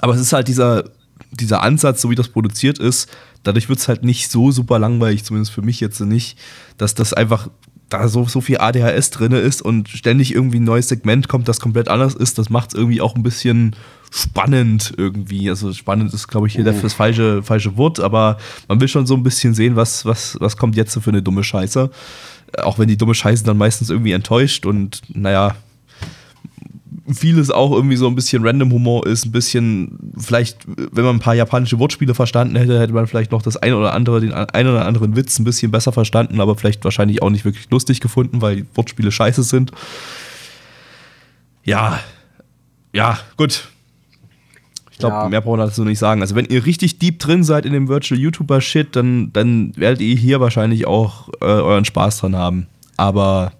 [0.00, 0.84] aber es ist halt dieser,
[1.30, 3.08] dieser Ansatz, so wie das produziert ist,
[3.42, 6.38] dadurch wird es halt nicht so super langweilig, zumindest für mich jetzt nicht,
[6.76, 7.48] dass das einfach
[7.88, 11.60] da so, so viel ADHS drin ist und ständig irgendwie ein neues Segment kommt, das
[11.60, 13.74] komplett anders ist, das macht es irgendwie auch ein bisschen
[14.10, 15.48] spannend irgendwie.
[15.50, 19.14] Also spannend ist, glaube ich, hier das falsche, falsche Wort, aber man will schon so
[19.14, 21.90] ein bisschen sehen, was, was, was kommt jetzt so für eine dumme Scheiße.
[22.62, 25.54] Auch wenn die dumme Scheiße dann meistens irgendwie enttäuscht und naja,
[27.12, 31.20] vieles auch irgendwie so ein bisschen random Humor ist, ein bisschen, vielleicht, wenn man ein
[31.20, 34.68] paar japanische Wortspiele verstanden hätte, hätte man vielleicht noch das ein oder andere, den einen
[34.70, 38.40] oder anderen Witz ein bisschen besser verstanden, aber vielleicht wahrscheinlich auch nicht wirklich lustig gefunden,
[38.42, 39.72] weil Wortspiele scheiße sind.
[41.64, 42.00] Ja,
[42.92, 43.68] ja, gut.
[44.90, 45.28] Ich glaube, Ja.
[45.28, 46.20] mehr brauchen wir dazu nicht sagen.
[46.20, 50.16] Also, wenn ihr richtig deep drin seid in dem Virtual YouTuber-Shit, dann, dann werdet ihr
[50.16, 52.66] hier wahrscheinlich auch äh, euren Spaß dran haben.
[52.96, 53.52] Aber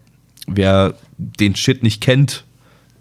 [0.46, 2.44] wer den Shit nicht kennt,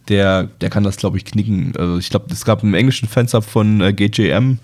[0.10, 1.74] der, der kann das, glaube ich, knicken.
[1.78, 4.60] Also, ich glaube, es gab einen englischen Fansub von äh, GJM.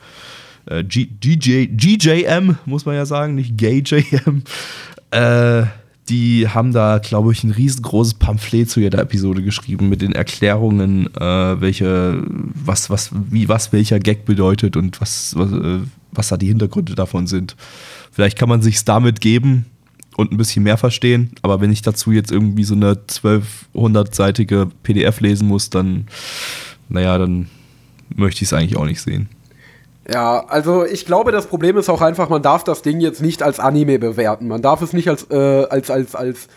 [0.66, 4.44] Äh, GJ, GJM, muss man ja sagen, nicht GayJM.
[5.12, 5.64] Äh,
[6.10, 11.08] die haben da, glaube ich, ein riesengroßes Pamphlet zu jeder Episode geschrieben mit den Erklärungen,
[11.16, 15.80] äh, welche, was, was, wie, was welcher Gag bedeutet und was, was, äh,
[16.12, 17.56] was da die Hintergründe davon sind.
[18.12, 19.66] Vielleicht kann man sich's damit geben
[20.18, 25.20] und ein bisschen mehr verstehen, aber wenn ich dazu jetzt irgendwie so eine 1200-seitige PDF
[25.20, 26.08] lesen muss, dann,
[26.90, 27.50] naja, dann
[28.16, 29.30] möchte ich es eigentlich auch nicht sehen.
[30.12, 33.42] Ja, also ich glaube, das Problem ist auch einfach, man darf das Ding jetzt nicht
[33.42, 34.48] als Anime bewerten.
[34.48, 36.48] Man darf es nicht als, äh, als, als, als,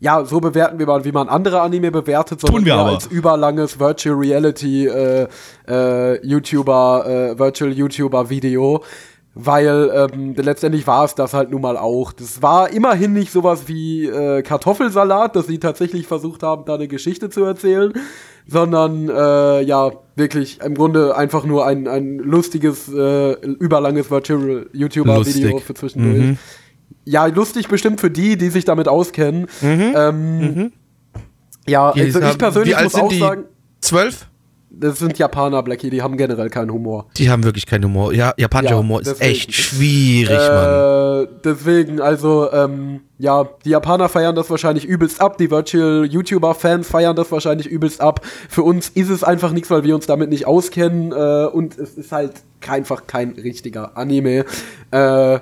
[0.00, 2.90] ja, so bewerten, wie man, wie man andere Anime bewertet, sondern Tun wir aber.
[2.92, 5.28] als überlanges Virtual Reality äh,
[5.68, 8.82] äh, YouTuber, äh, Virtual YouTuber Video.
[9.34, 12.12] Weil ähm, letztendlich war es das halt nun mal auch.
[12.12, 16.88] Das war immerhin nicht sowas wie äh, Kartoffelsalat, dass sie tatsächlich versucht haben, da eine
[16.88, 17.92] Geschichte zu erzählen,
[18.48, 25.58] sondern äh, ja, wirklich im Grunde einfach nur ein, ein lustiges, äh, überlanges Virtual YouTuber-Video
[25.58, 26.36] für zwischendurch.
[27.04, 29.46] Ja, lustig bestimmt für die, die sich damit auskennen.
[29.62, 30.72] Ähm,
[31.66, 33.44] Ja, Die also ich persönlich muss auch sagen,
[33.80, 34.26] Zwölf?
[34.72, 37.06] Das sind Japaner, Blackie, die haben generell keinen Humor.
[37.16, 38.14] Die haben wirklich keinen Humor.
[38.14, 39.30] Ja, japanischer Ja, Humor ist deswegen.
[39.30, 41.24] echt schwierig, Mann.
[41.24, 46.88] Äh, deswegen, also, ähm, ja, die Japaner feiern das wahrscheinlich übelst ab, die Virtual YouTuber-Fans
[46.88, 48.24] feiern das wahrscheinlich übelst ab.
[48.48, 51.94] Für uns ist es einfach nichts, weil wir uns damit nicht auskennen äh, und es
[51.94, 52.34] ist halt
[52.68, 54.44] einfach kein richtiger Anime.
[54.92, 55.40] Äh,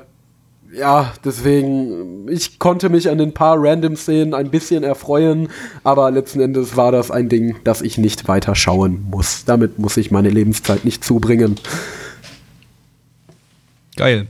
[0.73, 5.49] ja, deswegen, ich konnte mich an den paar Random-Szenen ein bisschen erfreuen,
[5.85, 9.45] aber letzten Endes war das ein Ding, das ich nicht weiter schauen muss.
[9.45, 11.57] Damit muss ich meine Lebenszeit nicht zubringen.
[13.97, 14.27] Geil.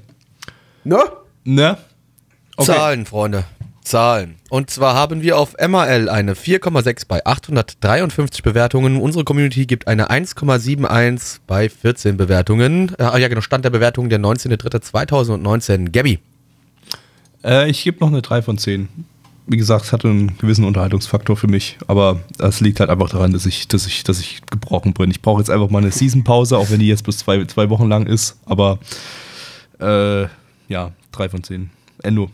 [0.85, 0.99] Ne?
[1.45, 1.77] Ne?
[2.57, 2.73] Okay.
[2.73, 3.45] Zahlen, Freunde.
[3.83, 4.37] Zahlen.
[4.51, 9.01] Und zwar haben wir auf MRL eine 4,6 bei 853 Bewertungen.
[9.01, 12.95] Unsere Community gibt eine 1,71 bei 14 Bewertungen.
[12.99, 15.91] Äh, ah ja, genau, Stand der Bewertung der 19.03.2019.
[15.91, 16.21] Gabby.
[17.45, 18.89] Äh, ich gebe noch eine 3 von 10.
[19.47, 23.33] Wie gesagt, es hatte einen gewissen Unterhaltungsfaktor für mich, aber das liegt halt einfach daran,
[23.33, 25.11] dass ich, dass ich, dass ich gebrochen bin.
[25.11, 27.89] Ich brauche jetzt einfach mal eine Season-Pause, auch wenn die jetzt bis zwei, zwei Wochen
[27.89, 28.79] lang ist, aber
[29.81, 30.27] äh,
[30.69, 31.71] ja, 3 von 10.
[32.03, 32.31] Endo.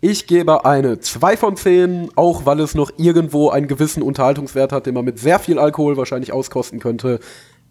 [0.00, 4.86] Ich gebe eine 2 von 10, auch weil es noch irgendwo einen gewissen Unterhaltungswert hat,
[4.86, 7.18] den man mit sehr viel Alkohol wahrscheinlich auskosten könnte.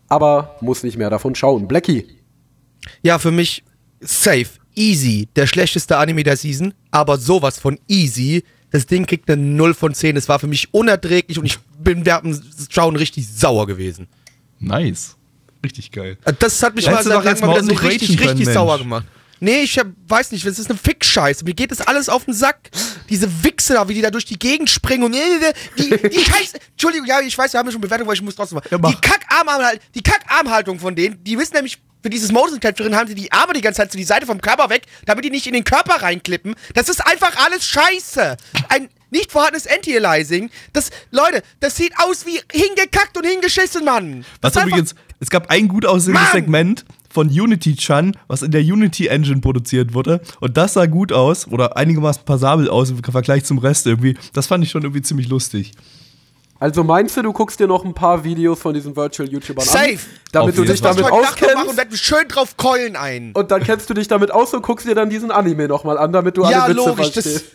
[0.09, 1.67] Aber muss nicht mehr davon schauen.
[1.67, 2.05] Blackie.
[3.01, 3.63] Ja, für mich
[4.01, 8.43] safe, easy, der schlechteste Anime der Season, aber sowas von easy.
[8.71, 10.17] Das Ding kriegt eine 0 von 10.
[10.17, 14.07] Es war für mich unerträglich und ich bin während Schauen richtig sauer gewesen.
[14.59, 15.15] Nice.
[15.63, 16.17] Richtig geil.
[16.25, 18.77] Äh, Das hat mich Hättest mal, seit langem mal wieder so richtig, können, richtig sauer
[18.77, 19.05] gemacht.
[19.39, 21.45] Nee, ich hab, weiß nicht, das ist eine Fick-Scheiße.
[21.45, 22.71] Mir geht das alles auf den Sack.
[23.09, 26.57] Diese Wichse da, wie die da durch die Gegend springen und äh, die, die Scheiße.
[26.71, 28.63] Entschuldigung, ja, ich weiß, wir haben ja schon Bewertung, aber ich muss trotzdem mal.
[28.71, 31.77] Ja, die Kackarmhaltung, die Kackarmhaltung von denen, die wissen nämlich,
[32.07, 34.39] für dieses Motion Capturing haben sie die Arme die ganze Zeit zu die Seite vom
[34.39, 36.55] Körper weg, damit die nicht in den Körper reinklippen.
[36.73, 38.37] Das ist einfach alles Scheiße.
[38.69, 40.49] Ein nicht vorhandenes Anti-Aliasing.
[40.71, 44.23] Das, Leute, das sieht aus wie hingekackt und hingeschissen, Mann.
[44.39, 46.31] Das Was übrigens, es gab ein gut aussehendes!
[46.31, 50.21] Segment von Unity-Chan, was in der Unity Engine produziert wurde.
[50.39, 54.15] Und das sah gut aus oder einigermaßen passabel aus im Vergleich zum Rest irgendwie.
[54.31, 55.73] Das fand ich schon irgendwie ziemlich lustig.
[56.59, 59.73] Also meinst du, du guckst dir noch ein paar Videos von diesen Virtual YouTubern an?
[59.73, 59.99] Safe.
[60.31, 60.95] Damit Auf du dich Fall.
[60.95, 61.77] damit machen und auskennst.
[61.77, 63.31] werd schön drauf keulen ein.
[63.33, 66.11] Und dann kennst du dich damit aus und guckst dir dann diesen Anime nochmal an,
[66.11, 67.11] damit du ja, alle Witze logisch.
[67.11, 67.45] Das, verstehst.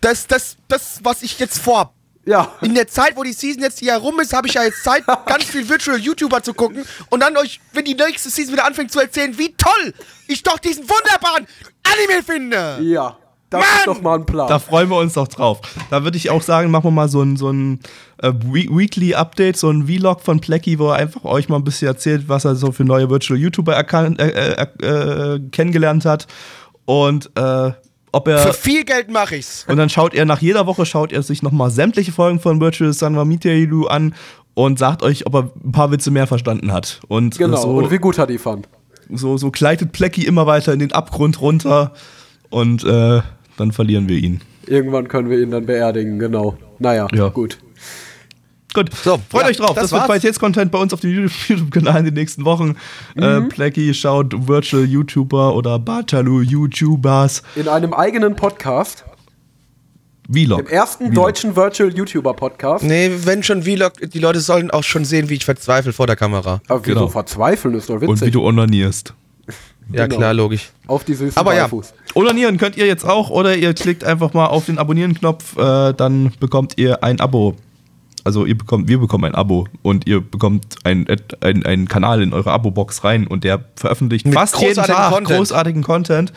[0.00, 1.92] das, das, das, was ich jetzt vor.
[2.24, 2.52] Ja.
[2.60, 5.02] In der Zeit, wo die Season jetzt hier rum ist, habe ich ja jetzt Zeit,
[5.26, 8.92] ganz viel Virtual YouTuber zu gucken und dann euch, wenn die nächste Season wieder anfängt
[8.92, 9.94] zu erzählen, wie toll
[10.26, 11.46] ich doch diesen wunderbaren
[11.84, 12.78] Anime finde.
[12.82, 13.16] Ja.
[13.50, 13.68] Das Mann!
[13.78, 14.46] ist doch mal ein Plan.
[14.48, 15.60] Da freuen wir uns doch drauf.
[15.90, 17.80] Da würde ich auch sagen, machen wir mal so ein, so ein
[18.22, 21.64] äh, We- Weekly Update, so ein Vlog von Plecky, wo er einfach euch mal ein
[21.64, 26.26] bisschen erzählt, was er so für neue Virtual YouTuber äh, äh, äh, kennengelernt hat.
[26.84, 27.72] Und äh,
[28.12, 28.38] ob er.
[28.38, 29.64] Für viel Geld mache ich's.
[29.68, 32.92] Und dann schaut er nach jeder Woche, schaut er sich nochmal sämtliche Folgen von Virtual
[32.92, 34.14] Sanwa Miteiru an
[34.54, 37.00] und sagt euch, ob er ein paar Witze mehr verstanden hat.
[37.08, 37.56] Und äh, genau.
[37.62, 38.68] so, Und wie gut er die fand.
[39.10, 41.92] so, so gleitet Plecky immer weiter in den Abgrund runter
[42.50, 43.20] und äh,
[43.58, 44.40] dann verlieren wir ihn.
[44.66, 46.56] Irgendwann können wir ihn dann beerdigen, genau.
[46.78, 47.28] Naja, Ja.
[47.28, 47.58] gut.
[48.74, 49.74] Gut, So, freut ja, euch drauf.
[49.74, 50.04] das Das, wird.
[50.04, 51.10] Qualitätscontent bei uns auf dem
[51.48, 52.76] YouTube-Kanal in den nächsten Wochen.
[53.16, 57.42] Äh, Plecky schaut Virtual YouTuber oder Batalu YouTubers.
[57.56, 59.04] In einem eigenen Podcast,
[60.30, 60.60] Vlog.
[60.60, 61.14] im ersten Vlog.
[61.14, 62.84] deutschen Virtual YouTuber Podcast.
[62.84, 66.16] Nee, wenn schon Vlog, die Leute sollen auch schon sehen, wie ich verzweifle vor der
[66.16, 66.60] Kamera.
[66.68, 67.08] Aber wieso Genau.
[67.08, 68.32] verzweifeln ist doch Und wie witzig.
[68.32, 69.14] du onanierst.
[69.92, 70.16] Ja, Genau.
[70.18, 70.70] klar, logisch.
[70.86, 71.64] Auf die süßen Aber ja.
[71.64, 71.94] Beifuß.
[72.14, 76.32] Onanieren könnt ihr jetzt auch oder ihr klickt einfach mal auf den Abonnieren-Knopf, äh, dann
[76.40, 77.54] bekommt ihr ein Abo.
[78.24, 81.06] Also ihr bekommt, wir bekommen ein Abo und ihr bekommt einen
[81.40, 85.38] ein, ein Kanal in eure Abo-Box rein und der veröffentlicht Mit fast jeden Tag Content.
[85.38, 86.32] großartigen Content.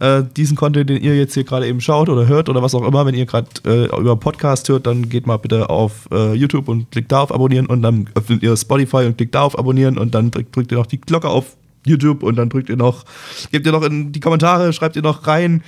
[0.00, 2.86] Äh, diesen Content, den ihr jetzt hier gerade eben schaut oder hört oder was auch
[2.86, 6.68] immer, wenn ihr gerade äh, über Podcast hört, dann geht mal bitte auf äh, YouTube
[6.68, 9.96] und klickt da auf Abonnieren und dann öffnet ihr Spotify und klickt da auf Abonnieren
[9.98, 13.04] und dann drückt, drückt ihr noch die Glocke auf YouTube und dann drückt ihr noch,
[13.52, 15.62] gebt ihr noch in die Kommentare, schreibt ihr noch rein,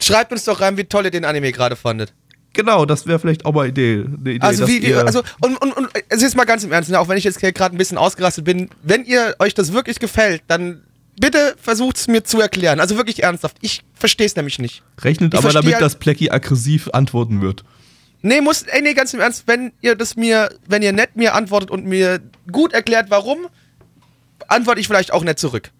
[0.00, 2.12] Schreibt uns doch rein, wie toll ihr den Anime gerade fandet.
[2.52, 4.04] Genau, das wäre vielleicht auch mal eine Idee.
[4.04, 6.90] Eine Idee Also, wie, wie, also und, und, und es ist mal ganz im Ernst,
[6.90, 9.98] ne, auch wenn ich jetzt gerade ein bisschen ausgerastet bin, wenn ihr euch das wirklich
[9.98, 10.82] gefällt, dann
[11.20, 12.80] bitte versucht es mir zu erklären.
[12.80, 13.56] Also wirklich ernsthaft.
[13.60, 14.82] Ich verstehe es nämlich nicht.
[15.02, 17.64] rechnet ich aber damit, halt- dass Plecky aggressiv antworten wird.
[18.22, 21.34] Nee, muss, ey, nee, ganz im Ernst, wenn ihr das mir, wenn ihr nett mir
[21.34, 22.20] antwortet und mir
[22.50, 23.46] gut erklärt, warum,
[24.46, 25.70] antworte ich vielleicht auch nett zurück.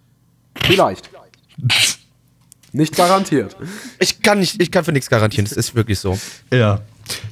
[0.63, 1.11] Vielleicht.
[2.73, 3.57] Nicht garantiert.
[3.99, 6.19] Ich kann nicht, ich kann für nichts garantieren, das ist wirklich so.
[6.53, 6.81] Ja.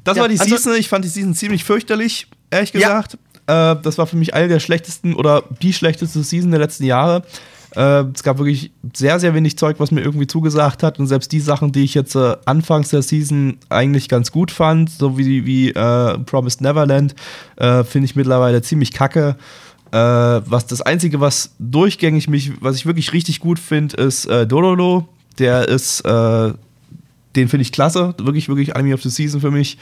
[0.05, 0.75] Das Ja, war die also- Season.
[0.77, 2.81] Ich fand die Season ziemlich fürchterlich, ehrlich Ja.
[3.01, 3.19] gesagt.
[3.47, 7.23] Äh, das war für mich eine der schlechtesten oder die schlechteste Season der letzten Jahre.
[7.77, 10.99] Äh, es gab wirklich sehr, sehr wenig Zeug, was mir irgendwie zugesagt hat.
[10.99, 14.89] Und selbst die Sachen, die ich jetzt äh, anfangs der Season eigentlich ganz gut fand,
[14.91, 17.15] so wie, wie äh, Promised Neverland,
[17.57, 19.37] äh, finde ich mittlerweile ziemlich kacke.
[19.93, 24.47] Äh, was das Einzige, was durchgängig mich, was ich wirklich richtig gut finde, ist äh,
[24.47, 25.09] Dororo.
[25.39, 26.53] Der ist, äh,
[27.37, 28.15] den finde ich klasse.
[28.19, 29.79] Wirklich, wirklich Anime of the Season für mich.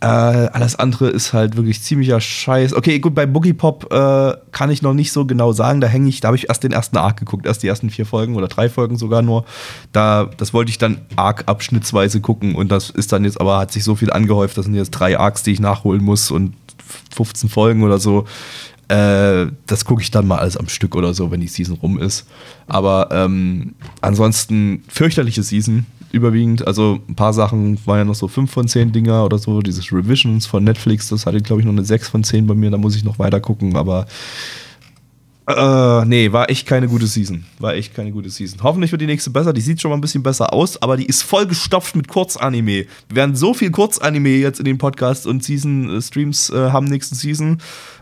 [0.00, 2.74] Äh, alles andere ist halt wirklich ziemlicher Scheiß.
[2.74, 5.80] Okay, gut, bei Boogie Pop äh, kann ich noch nicht so genau sagen.
[5.80, 8.04] Da hänge ich, da habe ich erst den ersten Arc geguckt, erst die ersten vier
[8.04, 9.46] Folgen oder drei Folgen sogar nur.
[9.92, 13.72] Da, das wollte ich dann Arc abschnittsweise gucken und das ist dann jetzt aber hat
[13.72, 14.58] sich so viel angehäuft.
[14.58, 16.54] Das sind jetzt drei Arcs, die ich nachholen muss und
[17.14, 18.26] 15 Folgen oder so.
[18.88, 21.98] Äh, das gucke ich dann mal alles am Stück oder so, wenn die Season rum
[21.98, 22.26] ist.
[22.68, 26.66] Aber ähm, ansonsten fürchterliche Season überwiegend.
[26.66, 29.60] Also ein paar Sachen waren ja noch so 5 von 10 Dinger oder so.
[29.60, 32.70] Dieses Revisions von Netflix, das hatte, glaube ich, noch eine 6 von 10 bei mir.
[32.70, 33.76] Da muss ich noch weiter gucken.
[33.76, 34.06] Aber
[35.48, 37.44] äh, nee, war echt keine gute Season.
[37.60, 38.60] War echt keine gute Season.
[38.64, 39.52] Hoffentlich wird die nächste besser.
[39.52, 42.86] Die sieht schon mal ein bisschen besser aus, aber die ist voll gestopft mit Kurzanime.
[43.08, 47.58] Wir werden so viel Kurzanime jetzt in den Podcasts und Season-Streams äh, haben nächsten Season,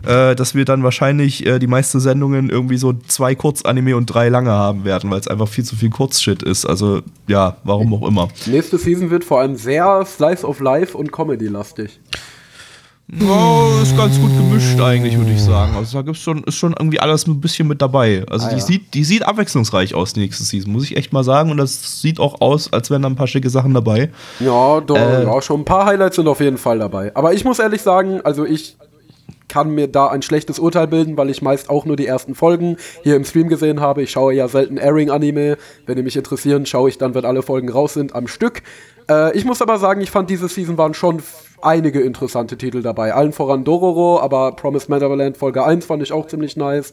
[0.07, 4.31] äh, dass wir dann wahrscheinlich äh, die meisten Sendungen irgendwie so zwei Kurzanime und drei
[4.31, 6.65] lange haben werden, weil es einfach viel zu viel Kurzshit ist.
[6.65, 8.29] Also ja, warum auch immer.
[8.47, 12.01] Nächste Season wird vor allem sehr Slice of Life und Comedy-lastig.
[13.21, 15.77] Oh, ist ganz gut gemischt eigentlich, würde ich sagen.
[15.77, 18.25] Also da gibt's schon, ist schon irgendwie alles ein bisschen mit dabei.
[18.31, 18.63] Also Ah, die, ja.
[18.65, 21.51] sieht, die sieht abwechslungsreich aus, die nächste Season, muss ich echt mal sagen.
[21.51, 24.11] Und das sieht auch aus, als wären da ein paar schicke Sachen dabei.
[24.41, 25.25] Ja, doch, Äh.
[25.25, 27.15] ja, schon ein paar Highlights sind auf jeden Fall dabei.
[27.15, 28.77] Aber ich muss ehrlich sagen, also ich
[29.49, 32.77] kann mir da ein schlechtes Urteil bilden, weil ich meist auch nur die ersten Folgen
[33.05, 34.03] hier im Stream gesehen habe.
[34.03, 35.59] Ich schaue ja selten Airing-Anime.
[35.87, 38.63] Wenn die mich interessieren, schaue ich dann, wenn alle Folgen raus sind, am Stück.
[39.09, 41.23] Äh, ich muss aber sagen, ich fand diese Season waren schon
[41.63, 43.15] einige interessante Titel dabei.
[43.15, 46.93] Allen voran Dororo, aber Promised Neverland Folge 1 fand ich auch ziemlich nice.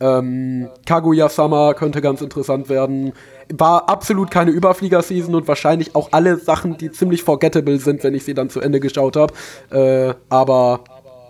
[0.00, 3.12] Ähm, Kaguya-sama könnte ganz interessant werden.
[3.52, 8.24] War absolut keine Überflieger-Season und wahrscheinlich auch alle Sachen, die ziemlich forgettable sind, wenn ich
[8.24, 9.34] sie dann zu Ende geschaut habe.
[9.70, 10.80] Äh, aber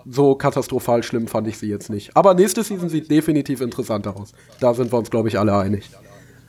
[0.09, 2.15] so katastrophal schlimm fand ich sie jetzt nicht.
[2.15, 4.33] Aber nächste Season sieht definitiv interessanter aus.
[4.59, 5.89] Da sind wir uns, glaube ich, alle einig.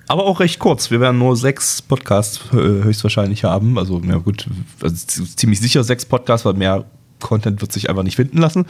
[0.07, 0.91] Aber auch recht kurz.
[0.91, 3.79] Wir werden nur sechs Podcasts äh, höchstwahrscheinlich haben.
[3.79, 4.47] Also, ja gut,
[4.83, 6.85] also ziemlich sicher sechs Podcasts, weil mehr
[7.21, 8.67] Content wird sich einfach nicht finden lassen.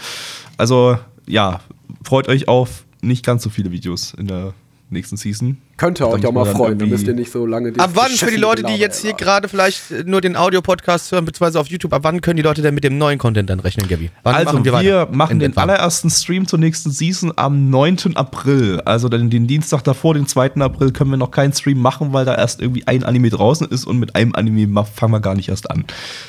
[0.57, 1.61] Also, ja,
[2.05, 4.55] freut euch auf nicht ganz so viele Videos in der
[4.95, 5.59] nächsten Season.
[5.77, 8.31] Könnte Da euch auch mal freuen, dann müsst ihr nicht so lange Ab wann, für
[8.31, 11.93] die Leute, die jetzt hier gerade vielleicht äh, nur den Audio-Podcast hören, beziehungsweise auf YouTube,
[11.93, 14.11] ab wann können die Leute denn mit dem neuen Content dann rechnen, Gabi?
[14.23, 15.09] Wann also, wir, weiter?
[15.11, 18.17] machen In den allerersten Stream zur nächsten Season am 9.
[18.17, 18.81] April.
[18.85, 20.55] Also den, den Dienstag davor, den 2.
[20.57, 23.85] April, können wir noch keinen Stream machen, weil da erst irgendwie ein Anime draußen ist
[23.85, 25.85] und mit einem Anime fangen wir gar nicht erst an.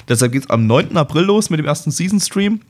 [0.10, 0.98] Deshalb geht es am 9.
[0.98, 2.62] April los mit dem ersten Season-Stream.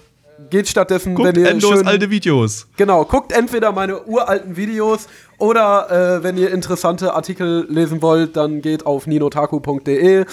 [0.50, 2.68] geht stattdessen, Guckt wenn ihr Endos schön, alte Videos.
[2.78, 5.08] Genau, guckt entweder meine uralten Videos
[5.38, 10.26] oder äh, wenn ihr interessante Artikel lesen wollt, dann geht auf ninotaku.de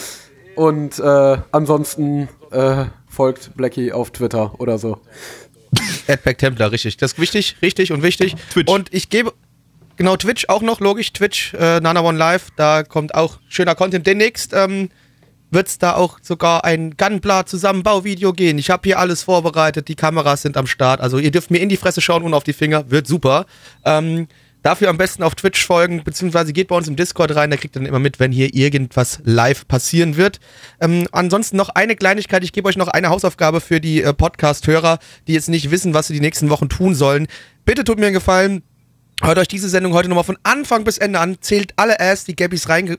[0.57, 5.01] und äh, ansonsten äh, folgt Blackie auf Twitter oder so.
[6.09, 6.97] Adpack Templar, richtig.
[6.97, 8.35] Das ist wichtig, richtig und wichtig.
[8.51, 8.71] Twitch.
[8.71, 9.33] Und ich gebe,
[9.97, 14.07] genau, Twitch auch noch, logisch, Twitch, äh, Nana One Live, da kommt auch schöner Content
[14.07, 14.53] demnächst.
[14.55, 14.89] Ähm,
[15.51, 18.57] wird es da auch sogar ein Gunpla-Zusammenbauvideo gehen.
[18.57, 21.03] Ich habe hier alles vorbereitet, die Kameras sind am Start.
[21.03, 23.45] Also ihr dürft mir in die Fresse schauen und auf die Finger, wird super.
[23.85, 24.29] Ähm,
[24.63, 27.77] dafür am besten auf Twitch folgen, beziehungsweise geht bei uns im Discord rein, da kriegt
[27.77, 30.41] ihr dann immer mit, wenn hier irgendwas live passieren wird.
[30.81, 34.99] Ähm, ansonsten noch eine Kleinigkeit, ich gebe euch noch eine Hausaufgabe für die äh, Podcast-Hörer,
[35.27, 37.27] die jetzt nicht wissen, was sie die nächsten Wochen tun sollen.
[37.65, 38.63] Bitte tut mir einen Gefallen,
[39.23, 42.37] hört euch diese Sendung heute nochmal von Anfang bis Ende an, zählt alle Ass, die
[42.37, 42.99] Gabbys reinge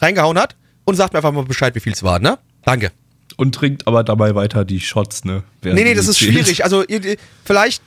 [0.00, 2.38] reingehauen hat und sagt mir einfach mal Bescheid, wie viel es war, ne?
[2.64, 2.92] Danke.
[3.36, 5.42] Und trinkt aber dabei weiter die Shots, ne?
[5.62, 6.32] Nee, nee, das ist zählt.
[6.32, 6.64] schwierig.
[6.64, 7.82] Also ihr, vielleicht,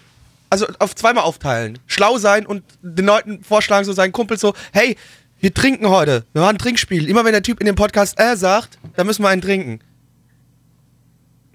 [0.52, 1.80] also auf zweimal aufteilen.
[1.88, 4.98] Schlau sein und den Leuten vorschlagen, so seinen Kumpel so, hey,
[5.40, 6.26] wir trinken heute.
[6.34, 7.10] Wir machen ein Trinkspiel.
[7.10, 9.80] Immer wenn der Typ in dem Podcast äh sagt, dann müssen wir einen trinken.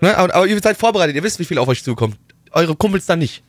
[0.00, 0.16] Ne?
[0.16, 2.16] Aber, aber, ihr seid vorbereitet, ihr wisst, wie viel auf euch zukommt.
[2.50, 3.42] Eure Kumpels dann nicht.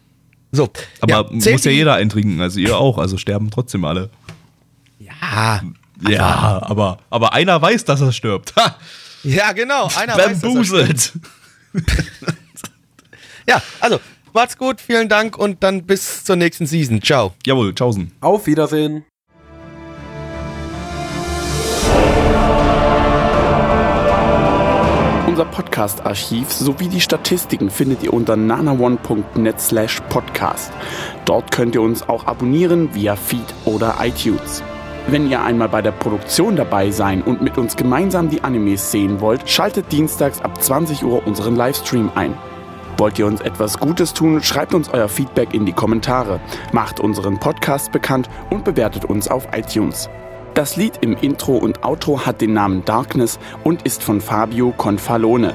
[0.52, 0.70] So.
[1.00, 4.10] Aber ja, muss ja jeder einen trinken, also ihr auch, also sterben trotzdem alle.
[5.00, 5.62] Ja.
[6.08, 8.56] Ja, aber, aber einer weiß, dass er stirbt.
[8.56, 8.76] Ha!
[9.24, 9.90] Ja, genau.
[9.98, 11.14] Einer Bambuselt.
[11.74, 11.84] weiß,
[13.48, 14.00] Ja, also,
[14.38, 17.02] macht's gut, vielen Dank und dann bis zur nächsten Season.
[17.02, 17.34] Ciao.
[17.44, 18.12] Jawohl, tschaußen.
[18.22, 19.04] Auf Wiedersehen.
[25.26, 30.72] Unser Podcast-Archiv sowie die Statistiken findet ihr unter nanaone.net slash podcast.
[31.26, 34.62] Dort könnt ihr uns auch abonnieren via Feed oder iTunes.
[35.08, 39.20] Wenn ihr einmal bei der Produktion dabei sein und mit uns gemeinsam die Animes sehen
[39.20, 42.38] wollt, schaltet dienstags ab 20 Uhr unseren Livestream ein.
[42.98, 46.40] Wollt ihr uns etwas Gutes tun, schreibt uns euer Feedback in die Kommentare,
[46.72, 50.10] macht unseren Podcast bekannt und bewertet uns auf iTunes.
[50.56, 55.54] Das Lied im Intro und Outro hat den Namen Darkness und ist von Fabio Confalone.